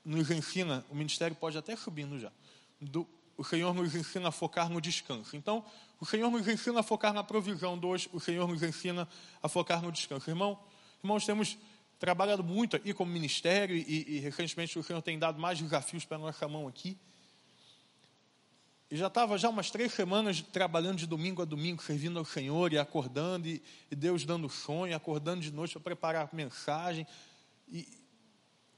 [0.02, 2.32] nos ensina, o ministério pode até subindo já,
[2.80, 5.36] do, o Senhor nos ensina a focar no descanso.
[5.36, 5.64] Então,
[6.00, 7.76] o Senhor nos ensina a focar na provisão.
[7.76, 9.08] Dois, o Senhor nos ensina
[9.42, 10.30] a focar no descanso.
[10.30, 10.58] Irmão,
[11.02, 11.58] irmãos, temos
[11.98, 16.16] trabalhado muito aqui como ministério e, e recentemente o Senhor tem dado mais desafios para
[16.16, 16.98] a nossa mão aqui.
[18.90, 22.72] E já estava já umas três semanas trabalhando de domingo a domingo, servindo ao Senhor
[22.72, 27.06] e acordando, e, e Deus dando sonho, acordando de noite para preparar a mensagem.
[27.68, 27.88] E,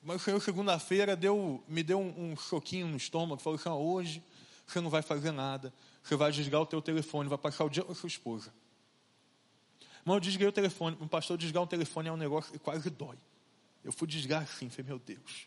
[0.03, 4.23] mas o Senhor, segunda-feira, deu, me deu um, um choquinho no estômago, falou assim, hoje
[4.67, 7.85] você não vai fazer nada, você vai desligar o teu telefone, vai passar o dia
[7.85, 8.53] com a sua esposa.
[10.05, 12.91] Mas eu desliguei o telefone, um pastor desligar o telefone é um negócio que quase
[12.91, 13.17] dói.
[13.85, 15.47] Eu fui desligar assim, falei, meu Deus,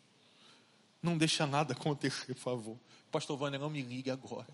[1.02, 2.78] não deixa nada acontecer, por favor.
[3.12, 4.48] Pastor Vânia, não me ligue agora.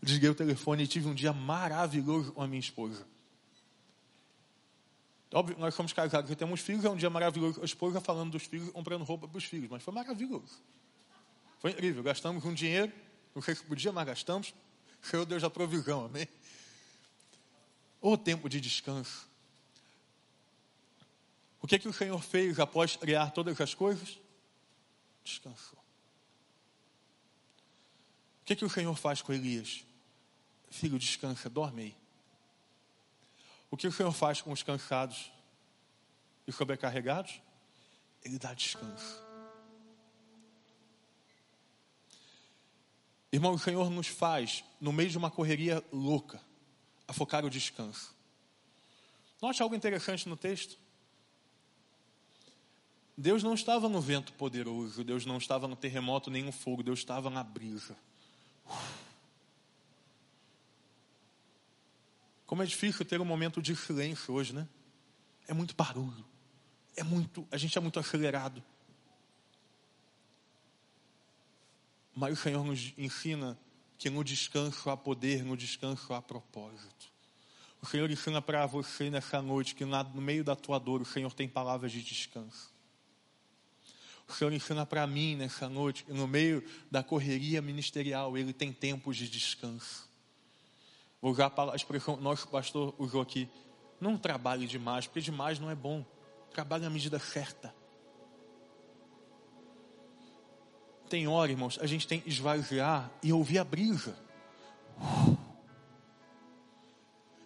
[0.00, 3.06] Desliguei o telefone e tive um dia maravilhoso com a minha esposa.
[5.32, 7.60] Óbvio, nós somos casados e temos filhos, é um dia maravilhoso.
[7.60, 10.58] A esposa falando dos filhos, comprando roupa para os filhos, mas foi maravilhoso.
[11.58, 12.02] Foi incrível.
[12.02, 12.92] Gastamos um dinheiro,
[13.34, 14.54] não sei se podia, mas gastamos.
[15.02, 16.28] Senhor Deus da provisão, amém?
[18.00, 19.28] O tempo de descanso.
[21.60, 24.18] O que, que o Senhor fez após criar todas as coisas?
[25.24, 25.78] Descansou.
[28.42, 29.84] O que, que o Senhor faz com Elias?
[30.70, 31.96] Filho, descansa, dorme aí.
[33.70, 35.30] O que o Senhor faz com os cansados
[36.46, 37.40] e sobrecarregados?
[38.24, 39.27] Ele dá descanso.
[43.30, 46.40] Irmão, o Senhor nos faz, no meio de uma correria louca,
[47.06, 48.14] a focar o descanso.
[49.40, 50.78] Note algo interessante no texto.
[53.16, 57.00] Deus não estava no vento poderoso, Deus não estava no terremoto nem no fogo, Deus
[57.00, 57.96] estava na brisa.
[62.46, 64.66] Como é difícil ter um momento de silêncio hoje, né?
[65.46, 66.24] É muito barulho.
[66.96, 68.62] É muito, a gente é muito acelerado.
[72.18, 73.56] Mas o Senhor nos ensina
[73.96, 77.12] que no descanso há poder, no descanso há propósito.
[77.80, 81.32] O Senhor ensina para você nessa noite que no meio da tua dor o Senhor
[81.32, 82.74] tem palavras de descanso.
[84.26, 88.72] O Senhor ensina para mim nessa noite que no meio da correria ministerial Ele tem
[88.72, 90.08] tempos de descanso.
[91.22, 93.48] Vou usar a expressão que nosso pastor usou aqui.
[94.00, 96.04] Não trabalhe demais, porque demais não é bom.
[96.50, 97.72] Trabalhe na medida certa.
[101.08, 104.14] Tem hora, irmãos, a gente tem que esvaziar e ouvir a brisa.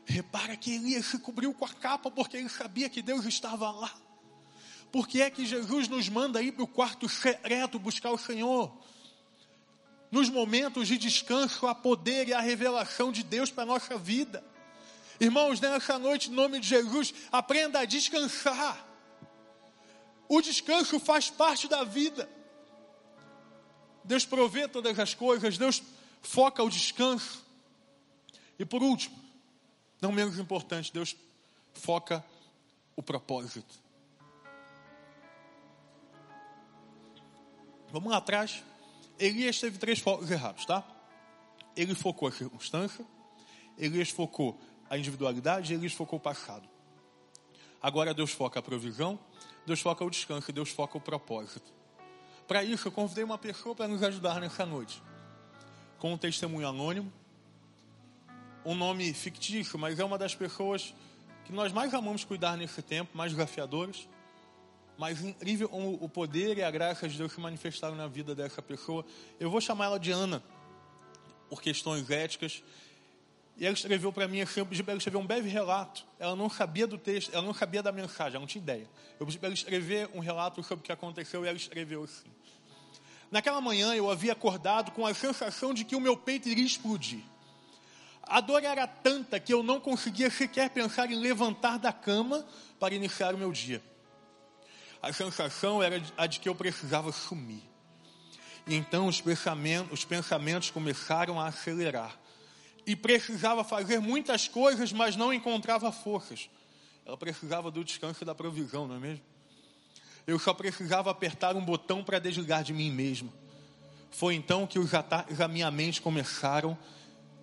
[0.04, 3.92] Repara que Elias se cobriu com a capa porque ele sabia que Deus estava lá.
[4.90, 8.70] Por que é que Jesus nos manda ir para o quarto secreto buscar o Senhor?
[10.10, 14.44] Nos momentos de descanso, há poder e a revelação de Deus para a nossa vida.
[15.20, 18.86] Irmãos, nessa noite, em nome de Jesus, aprenda a descansar.
[20.28, 22.28] O descanso faz parte da vida.
[24.04, 25.82] Deus provê todas as coisas, Deus
[26.20, 27.44] foca o descanso.
[28.58, 29.16] E por último,
[30.00, 31.16] não menos importante, Deus
[31.74, 32.24] foca
[32.96, 33.80] o propósito.
[37.90, 38.62] Vamos lá atrás.
[39.18, 40.84] Elias teve três focos errados, tá?
[41.76, 43.04] Ele focou a circunstância,
[43.78, 46.68] Elias focou a individualidade, Elias focou o passado.
[47.80, 49.18] Agora Deus foca a provisão,
[49.66, 51.81] Deus foca o descanso Deus foca o propósito.
[52.46, 55.02] Para isso, eu convidei uma pessoa para nos ajudar nessa noite.
[55.98, 57.12] Com um testemunho anônimo,
[58.64, 60.94] um nome fictício, mas é uma das pessoas
[61.44, 64.08] que nós mais amamos cuidar nesse tempo, mais desafiadoras.
[64.98, 69.04] Mas incrível o poder e a graça de Deus se manifestaram na vida dessa pessoa.
[69.40, 70.42] Eu vou chamar ela de Ana,
[71.48, 72.62] por questões éticas.
[73.56, 76.04] E ela escreveu para mim, eu pedi para ela escrever um breve relato.
[76.18, 78.88] Ela não sabia do texto, ela não sabia da mensagem, ela não tinha ideia.
[79.20, 82.30] Eu pedi para ela escrever um relato sobre o que aconteceu e ela escreveu assim.
[83.30, 87.20] Naquela manhã eu havia acordado com a sensação de que o meu peito iria explodir.
[88.22, 92.46] A dor era tanta que eu não conseguia sequer pensar em levantar da cama
[92.78, 93.82] para iniciar o meu dia.
[95.02, 97.62] A sensação era a de que eu precisava sumir.
[98.66, 102.21] E então os pensamentos, os pensamentos começaram a acelerar
[102.86, 106.48] e precisava fazer muitas coisas, mas não encontrava forças.
[107.04, 109.24] Ela precisava do descanso e da provisão, não é mesmo?
[110.26, 113.32] Eu só precisava apertar um botão para desligar de mim mesmo.
[114.10, 116.78] Foi então que os ataques à minha mente começaram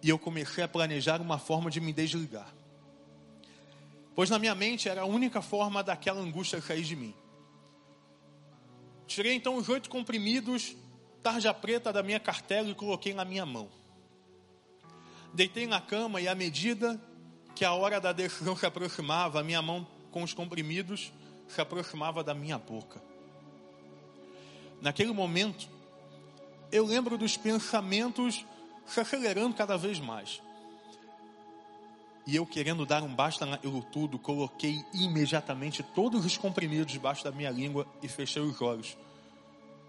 [0.01, 2.53] e eu comecei a planejar uma forma de me desligar.
[4.15, 7.13] Pois na minha mente era a única forma daquela angústia sair de mim.
[9.07, 10.75] Tirei então os oito comprimidos,
[11.23, 13.69] tarja preta da minha cartela e coloquei na minha mão.
[15.33, 16.99] Deitei na cama e à medida
[17.55, 21.11] que a hora da decisão se aproximava, a minha mão com os comprimidos
[21.47, 23.01] se aproximava da minha boca.
[24.81, 25.67] Naquele momento,
[26.71, 28.45] eu lembro dos pensamentos
[28.85, 30.41] se acelerando cada vez mais.
[32.25, 37.31] E eu, querendo dar um basta naquilo tudo, coloquei imediatamente todos os comprimidos debaixo da
[37.31, 38.95] minha língua e fechei os olhos.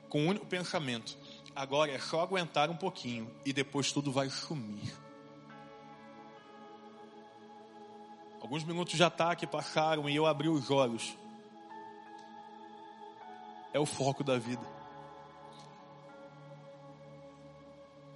[0.08, 1.16] Com o um único pensamento:
[1.54, 4.90] agora é só aguentar um pouquinho e depois tudo vai sumir.
[8.40, 11.16] Alguns minutos de ataque passaram e eu abri os olhos.
[13.72, 14.66] É o foco da vida.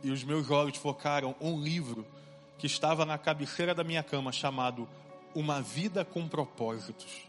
[0.02, 2.06] E os meus olhos focaram um livro
[2.58, 4.88] que estava na cabeceira da minha cama chamado
[5.34, 7.28] Uma Vida com Propósitos.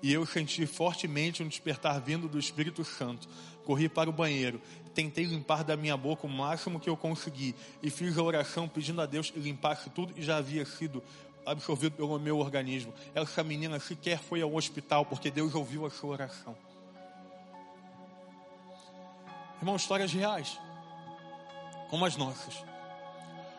[0.00, 3.28] E eu senti fortemente um despertar vindo do Espírito Santo.
[3.64, 4.60] Corri para o banheiro,
[4.94, 9.00] tentei limpar da minha boca o máximo que eu consegui e fiz a oração pedindo
[9.00, 11.02] a Deus que limpasse tudo e já havia sido
[11.50, 12.92] absorvido pelo meu organismo.
[13.14, 16.56] Essa menina sequer foi ao hospital porque Deus ouviu a sua oração.
[19.58, 20.58] Irmão, histórias reais,
[21.90, 22.62] como as nossas.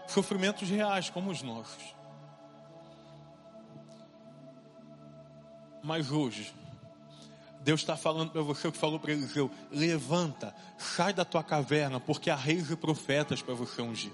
[0.07, 1.95] Sofrimentos reais, como os nossos.
[5.83, 6.53] Mas hoje,
[7.61, 12.29] Deus está falando para você que falou para Eliseu: levanta, sai da tua caverna, porque
[12.29, 14.11] há reis e profetas para você ungir.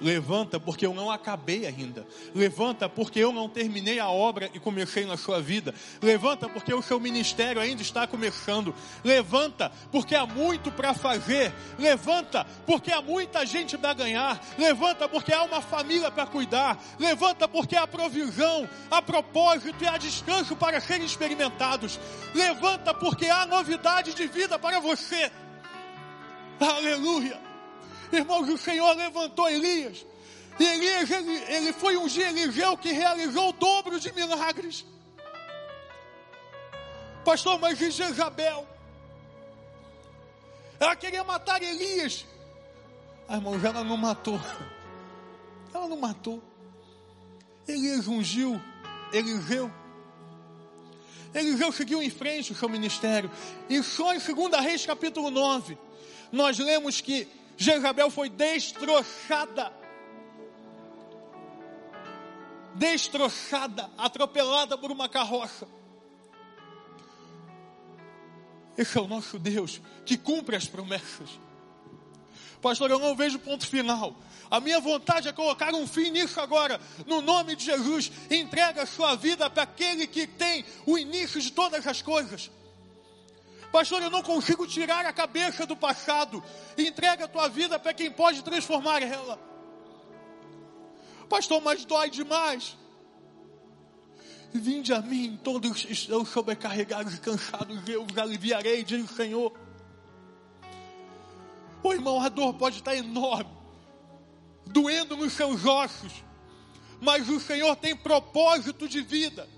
[0.00, 2.06] Levanta, porque eu não acabei ainda.
[2.34, 5.74] Levanta, porque eu não terminei a obra e comecei na sua vida.
[6.02, 8.74] Levanta, porque o seu ministério ainda está começando.
[9.02, 11.52] Levanta, porque há muito para fazer.
[11.78, 14.40] Levanta, porque há muita gente para ganhar.
[14.58, 16.82] Levanta, porque há uma família para cuidar.
[16.98, 21.98] Levanta, porque há provisão, há propósito e há descanso para serem experimentados.
[22.34, 25.30] Levanta, porque há novidade de vida para você.
[26.60, 27.53] Aleluia.
[28.12, 30.04] Irmãos, o Senhor levantou Elias.
[30.58, 34.84] E Elias, ele, ele foi ungir Eliseu que realizou o dobro de milagres.
[37.24, 38.66] Pastor, mas e Jezabel?
[40.78, 42.26] Ela queria matar Elias.
[43.26, 44.40] Ah, irmãos, ela não matou.
[45.72, 46.42] Ela não matou.
[47.66, 48.60] Elias ungiu
[49.12, 49.72] Eliseu.
[51.34, 53.30] Eliseu seguiu em frente o seu ministério.
[53.68, 55.76] E só em 2 Reis capítulo 9,
[56.30, 57.26] nós lemos que
[57.56, 59.72] Jezabel foi destroçada.
[62.74, 65.68] Destroçada, atropelada por uma carroça.
[68.76, 71.30] Esse é o nosso Deus que cumpre as promessas.
[72.60, 74.16] Pastor, eu não vejo ponto final.
[74.50, 76.80] A minha vontade é colocar um fim nisso agora.
[77.06, 81.52] No nome de Jesus, entrega a sua vida para aquele que tem o início de
[81.52, 82.50] todas as coisas.
[83.74, 86.40] Pastor, eu não consigo tirar a cabeça do passado.
[86.78, 89.36] Entrega a tua vida para quem pode transformar ela.
[91.28, 92.78] Pastor, mas dói demais.
[94.52, 99.52] Vinde a mim, todos estão sobrecarregados e cansados, eu os aliviarei, diz o Senhor.
[101.82, 103.50] Ô irmão, a dor pode estar enorme,
[104.66, 106.12] doendo nos seus ossos,
[107.00, 109.48] mas o Senhor tem propósito de vida.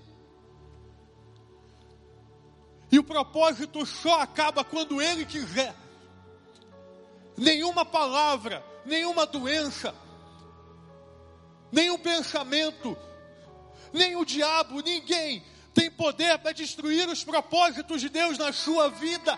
[2.91, 5.75] E o propósito só acaba quando Ele quiser.
[7.37, 9.93] Nenhuma palavra, nenhuma doença,
[11.71, 12.97] nenhum pensamento,
[13.93, 19.37] nem o diabo, ninguém tem poder para destruir os propósitos de Deus na sua vida.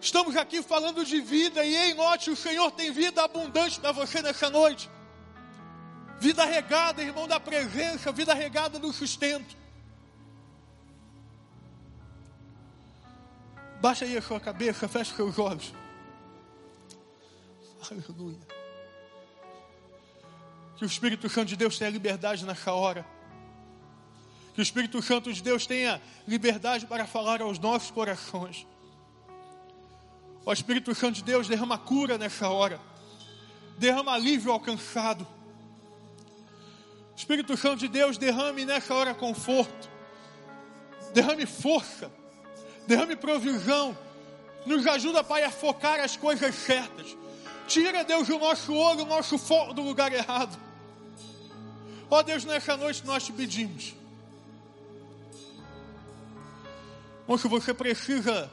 [0.00, 4.20] Estamos aqui falando de vida e em note o Senhor tem vida abundante para você
[4.20, 4.90] nessa noite.
[6.18, 9.61] Vida regada, irmão da presença, vida regada do sustento.
[13.82, 15.74] Baixa aí a sua cabeça, fecha seus olhos.
[17.90, 18.38] Aleluia.
[20.76, 23.04] Que o Espírito Santo de Deus tenha liberdade nessa hora.
[24.54, 28.68] Que o Espírito Santo de Deus tenha liberdade para falar aos nossos corações.
[30.46, 32.80] O Espírito Santo de Deus derrama cura nessa hora.
[33.78, 35.26] Derrama alívio alcançado.
[37.16, 39.90] Espírito Santo de Deus derrame nessa hora conforto.
[41.12, 42.21] Derrame força
[42.86, 43.96] derrame provisão,
[44.64, 47.16] nos ajuda, Pai, a focar as coisas certas.
[47.66, 50.58] Tira, Deus, o nosso olho, o nosso foco do lugar errado.
[52.10, 53.94] Ó oh, Deus, nessa noite nós te pedimos.
[57.26, 58.50] Moço, você precisa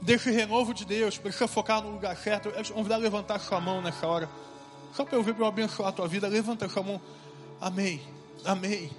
[0.00, 2.50] desse renovo de Deus, precisa focar no lugar certo.
[2.50, 4.28] Eu convidar a levantar sua mão nessa hora.
[4.92, 6.28] Só para eu ver, para eu abençoar a tua vida.
[6.28, 7.00] Levanta sua mão.
[7.60, 8.00] Amém.
[8.44, 8.90] Amém.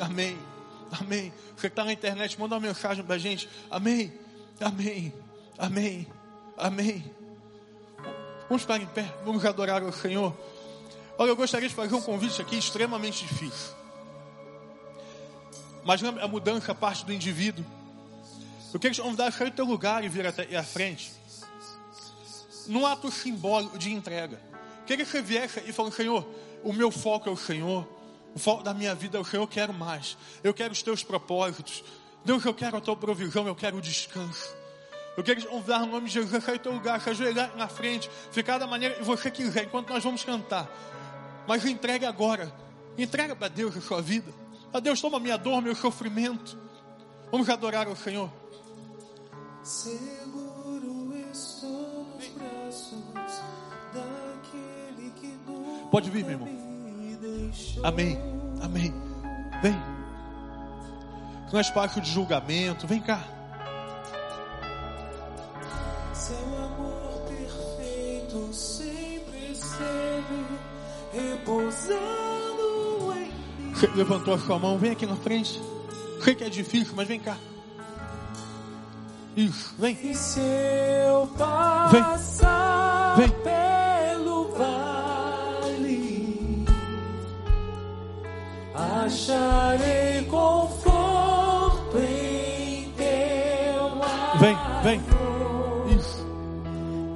[0.00, 0.53] Amém.
[1.00, 1.32] Amém.
[1.56, 3.48] Você está na internet, manda uma mensagem para a gente.
[3.70, 4.12] Amém.
[4.60, 5.12] Amém.
[5.58, 6.06] Amém.
[6.56, 7.14] Amém.
[8.48, 10.36] Vamos ficar em pé, vamos adorar o Senhor.
[11.16, 13.72] Olha, eu gostaria de fazer um convite aqui extremamente difícil.
[15.84, 17.64] Mas a mudança parte do indivíduo.
[18.72, 21.12] Eu quero te convidar a sair do teu lugar e vir até a frente.
[22.66, 24.40] Num ato simbólico de entrega.
[24.86, 26.26] Queria que você viesse e falasse, Senhor,
[26.62, 27.86] o meu foco é o Senhor.
[28.34, 30.16] O foco da minha vida é o Senhor, eu quero mais.
[30.42, 31.84] Eu quero os teus propósitos.
[32.24, 34.56] Deus, eu quero a tua provisão, eu quero o descanso.
[35.16, 38.10] Eu quero convidar no nome de Jesus sair do teu lugar, se ajoelhar na frente,
[38.32, 40.68] ficar da maneira que você quiser, enquanto nós vamos cantar.
[41.46, 42.52] Mas entregue agora.
[42.98, 44.32] Entrega para Deus a sua vida.
[44.72, 46.58] A Deus, toma minha dor, meu sofrimento.
[47.30, 48.30] Vamos adorar o Senhor.
[49.62, 52.98] Seguro estou nos braços
[53.92, 55.38] daquele que
[55.90, 56.63] Pode vir, meu irmão.
[57.82, 58.18] Amém.
[58.62, 58.94] Amém.
[59.62, 59.72] Vem.
[61.52, 62.86] Não é espaço de julgamento.
[62.86, 63.22] Vem cá.
[66.12, 70.44] Seu amor perfeito sempre esteve
[71.12, 73.74] repousando em mim.
[73.74, 74.78] Você levantou a sua mão.
[74.78, 75.60] Vem aqui na frente.
[76.22, 77.36] Sei que é difícil, mas vem cá.
[79.36, 79.94] Isso, vem.
[79.94, 80.14] Vem.
[83.16, 83.53] Vem.
[89.24, 94.38] Acharei conforto em teu amor.
[94.38, 95.00] Vem, vem.
[95.96, 96.26] Isso.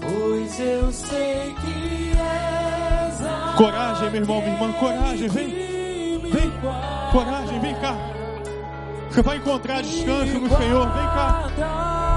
[0.01, 5.49] Pois eu sei que és a Coragem, meu irmão, minha irmã, coragem, vem.
[6.31, 6.53] Vem.
[7.13, 7.95] Coragem, vem cá.
[9.11, 12.08] Você vai encontrar descanso no Senhor, vem cá.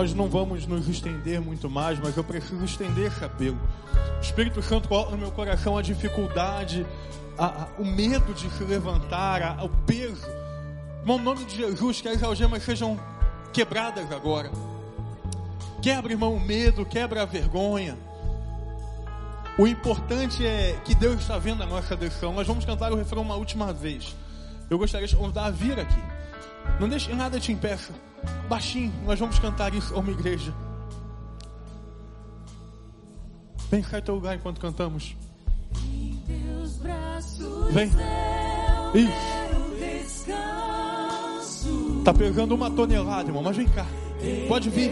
[0.00, 3.60] Nós não vamos nos estender muito mais, mas eu preciso estender apelo.
[4.16, 6.86] O Espírito Santo coloca no meu coração a dificuldade,
[7.36, 10.26] a, a, o medo de se levantar, a, o peso.
[11.00, 12.98] Irmão, no nome de Jesus, que as algemas sejam
[13.52, 14.50] quebradas agora.
[15.82, 17.98] Quebra, irmão, o medo, quebra a vergonha.
[19.58, 22.32] O importante é que Deus está vendo a nossa decisão.
[22.32, 24.16] Nós vamos cantar o refrão uma última vez.
[24.70, 26.02] Eu gostaria de convidar a vir aqui.
[26.80, 27.92] Não deixe nada te impeça.
[28.48, 30.52] Baixinho, nós vamos cantar isso uma igreja.
[33.70, 35.16] Vem cá teu lugar enquanto cantamos.
[37.70, 37.90] Vem.
[38.94, 39.40] Isso.
[42.04, 43.86] Tá pegando uma tonelada, irmão, mas vem cá.
[44.48, 44.90] Pode vir.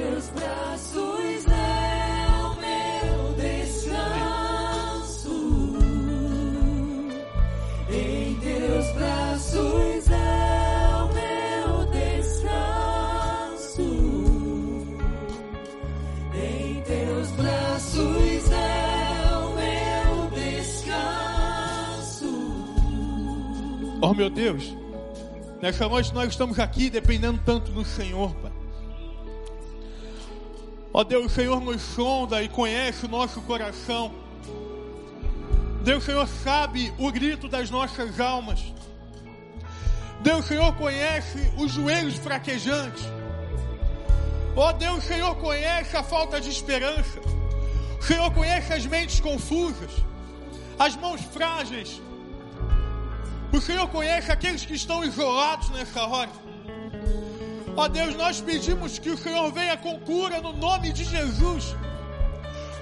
[7.90, 9.87] Em teus braços
[24.10, 24.74] Oh meu Deus,
[25.60, 28.50] nessa noite nós estamos aqui dependendo tanto do Senhor, Pai.
[30.94, 34.10] Ó oh Deus, o Senhor nos sonda e conhece o nosso coração.
[35.84, 38.72] Deus, Senhor sabe o grito das nossas almas.
[40.22, 43.04] Deus, Senhor conhece os joelhos fraquejantes.
[44.56, 47.20] Ó oh Deus, o Senhor conhece a falta de esperança.
[48.00, 49.90] Senhor conhece as mentes confusas,
[50.78, 52.00] as mãos frágeis.
[53.58, 56.30] O Senhor conhece aqueles que estão isolados nessa hora.
[57.76, 61.74] Ó Deus, nós pedimos que o Senhor venha com cura no nome de Jesus.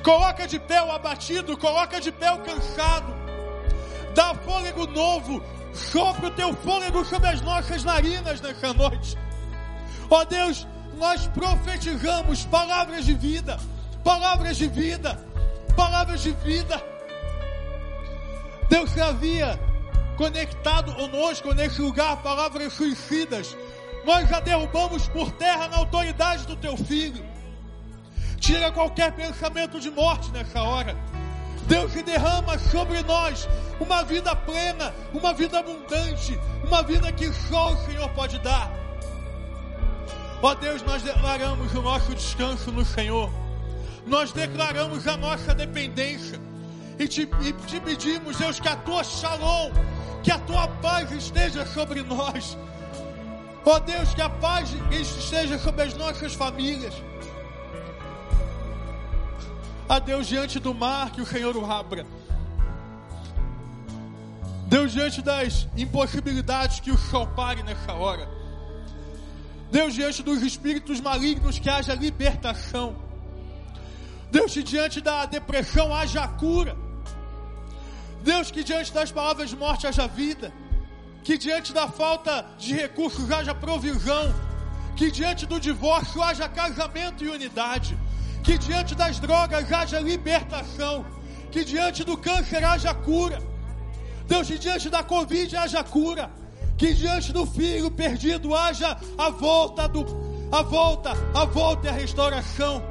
[0.05, 3.11] Coloca de pé o abatido, coloca de pé o cansado.
[4.15, 9.17] Dá fôlego novo, sopra o teu fôlego sobre as nossas narinas nessa noite.
[10.11, 10.67] Ó Deus,
[10.99, 13.59] nós profetizamos palavras de vida,
[14.05, 15.19] palavras de vida,
[15.75, 16.85] palavras de vida.
[18.69, 19.59] Deus havia
[20.17, 23.57] conectado conosco nesse lugar palavras suicidas.
[24.05, 27.25] Nós já derrubamos por terra na autoridade do teu filho.
[28.39, 30.97] Tira qualquer pensamento de morte nessa hora.
[31.67, 33.49] Deus que derrama sobre nós
[33.81, 38.71] uma vida plena, uma vida abundante, uma vida que só o Senhor pode dar.
[40.43, 43.31] Ó Deus, nós declaramos o nosso descanso no Senhor.
[44.07, 46.39] Nós declaramos a nossa dependência.
[46.99, 49.71] E te, e te pedimos, Deus, que a tua shalom,
[50.23, 52.57] que a tua paz esteja sobre nós.
[53.65, 56.95] Ó Deus, que a paz esteja sobre as nossas famílias.
[59.89, 62.07] A Deus diante do mar que o Senhor o abra.
[64.67, 68.29] Deus diante das impossibilidades que o sol pare nessa hora.
[69.71, 72.97] Deus, diante dos espíritos malignos, que haja libertação.
[74.31, 76.86] Deus, diante da depressão haja cura.
[78.31, 80.53] Deus, que diante das palavras de morte haja vida.
[81.27, 84.25] Que diante da falta de recursos haja provisão.
[84.99, 87.97] Que diante do divórcio haja casamento e unidade.
[88.43, 90.97] Que diante das drogas haja libertação.
[91.53, 93.39] Que diante do câncer haja cura.
[94.27, 96.27] Deus, que diante da Covid haja cura
[96.77, 100.05] que diante do filho perdido haja a volta do
[100.53, 102.83] a volta, a volta e a restauração.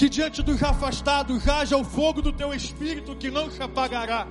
[0.00, 4.26] Que diante dos afastados haja o fogo do teu espírito que não se apagará.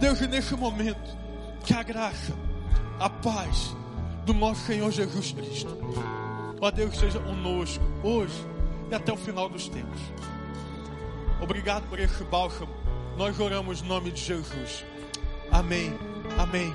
[0.00, 1.14] Deus, nesse momento,
[1.62, 2.32] que a graça,
[2.98, 3.76] a paz
[4.24, 5.76] do nosso Senhor Jesus Cristo,
[6.62, 8.42] ó Deus, seja conosco hoje
[8.90, 10.00] e até o final dos tempos.
[11.38, 12.72] Obrigado por esse bálsamo.
[13.18, 14.82] Nós oramos no nome de Jesus.
[15.50, 15.92] Amém.
[16.38, 16.72] Amém.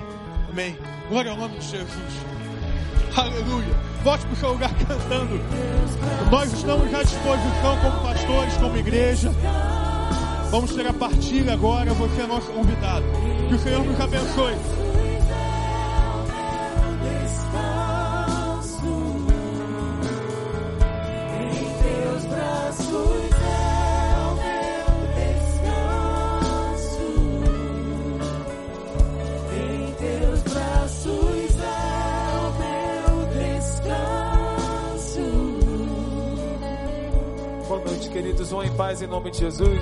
[0.48, 0.78] Amém.
[1.08, 2.47] Glória ao nome de Jesus.
[3.16, 3.74] Aleluia.
[4.04, 5.40] Volte para o seu lugar cantando.
[6.30, 9.32] Nós estamos à disposição como pastores, como igreja.
[10.50, 11.92] Vamos ter a partilha agora.
[11.94, 13.04] Você é nosso convidado.
[13.48, 14.54] Que o Senhor nos abençoe.
[38.22, 39.80] Queridos, vão em paz em nome de Jesus.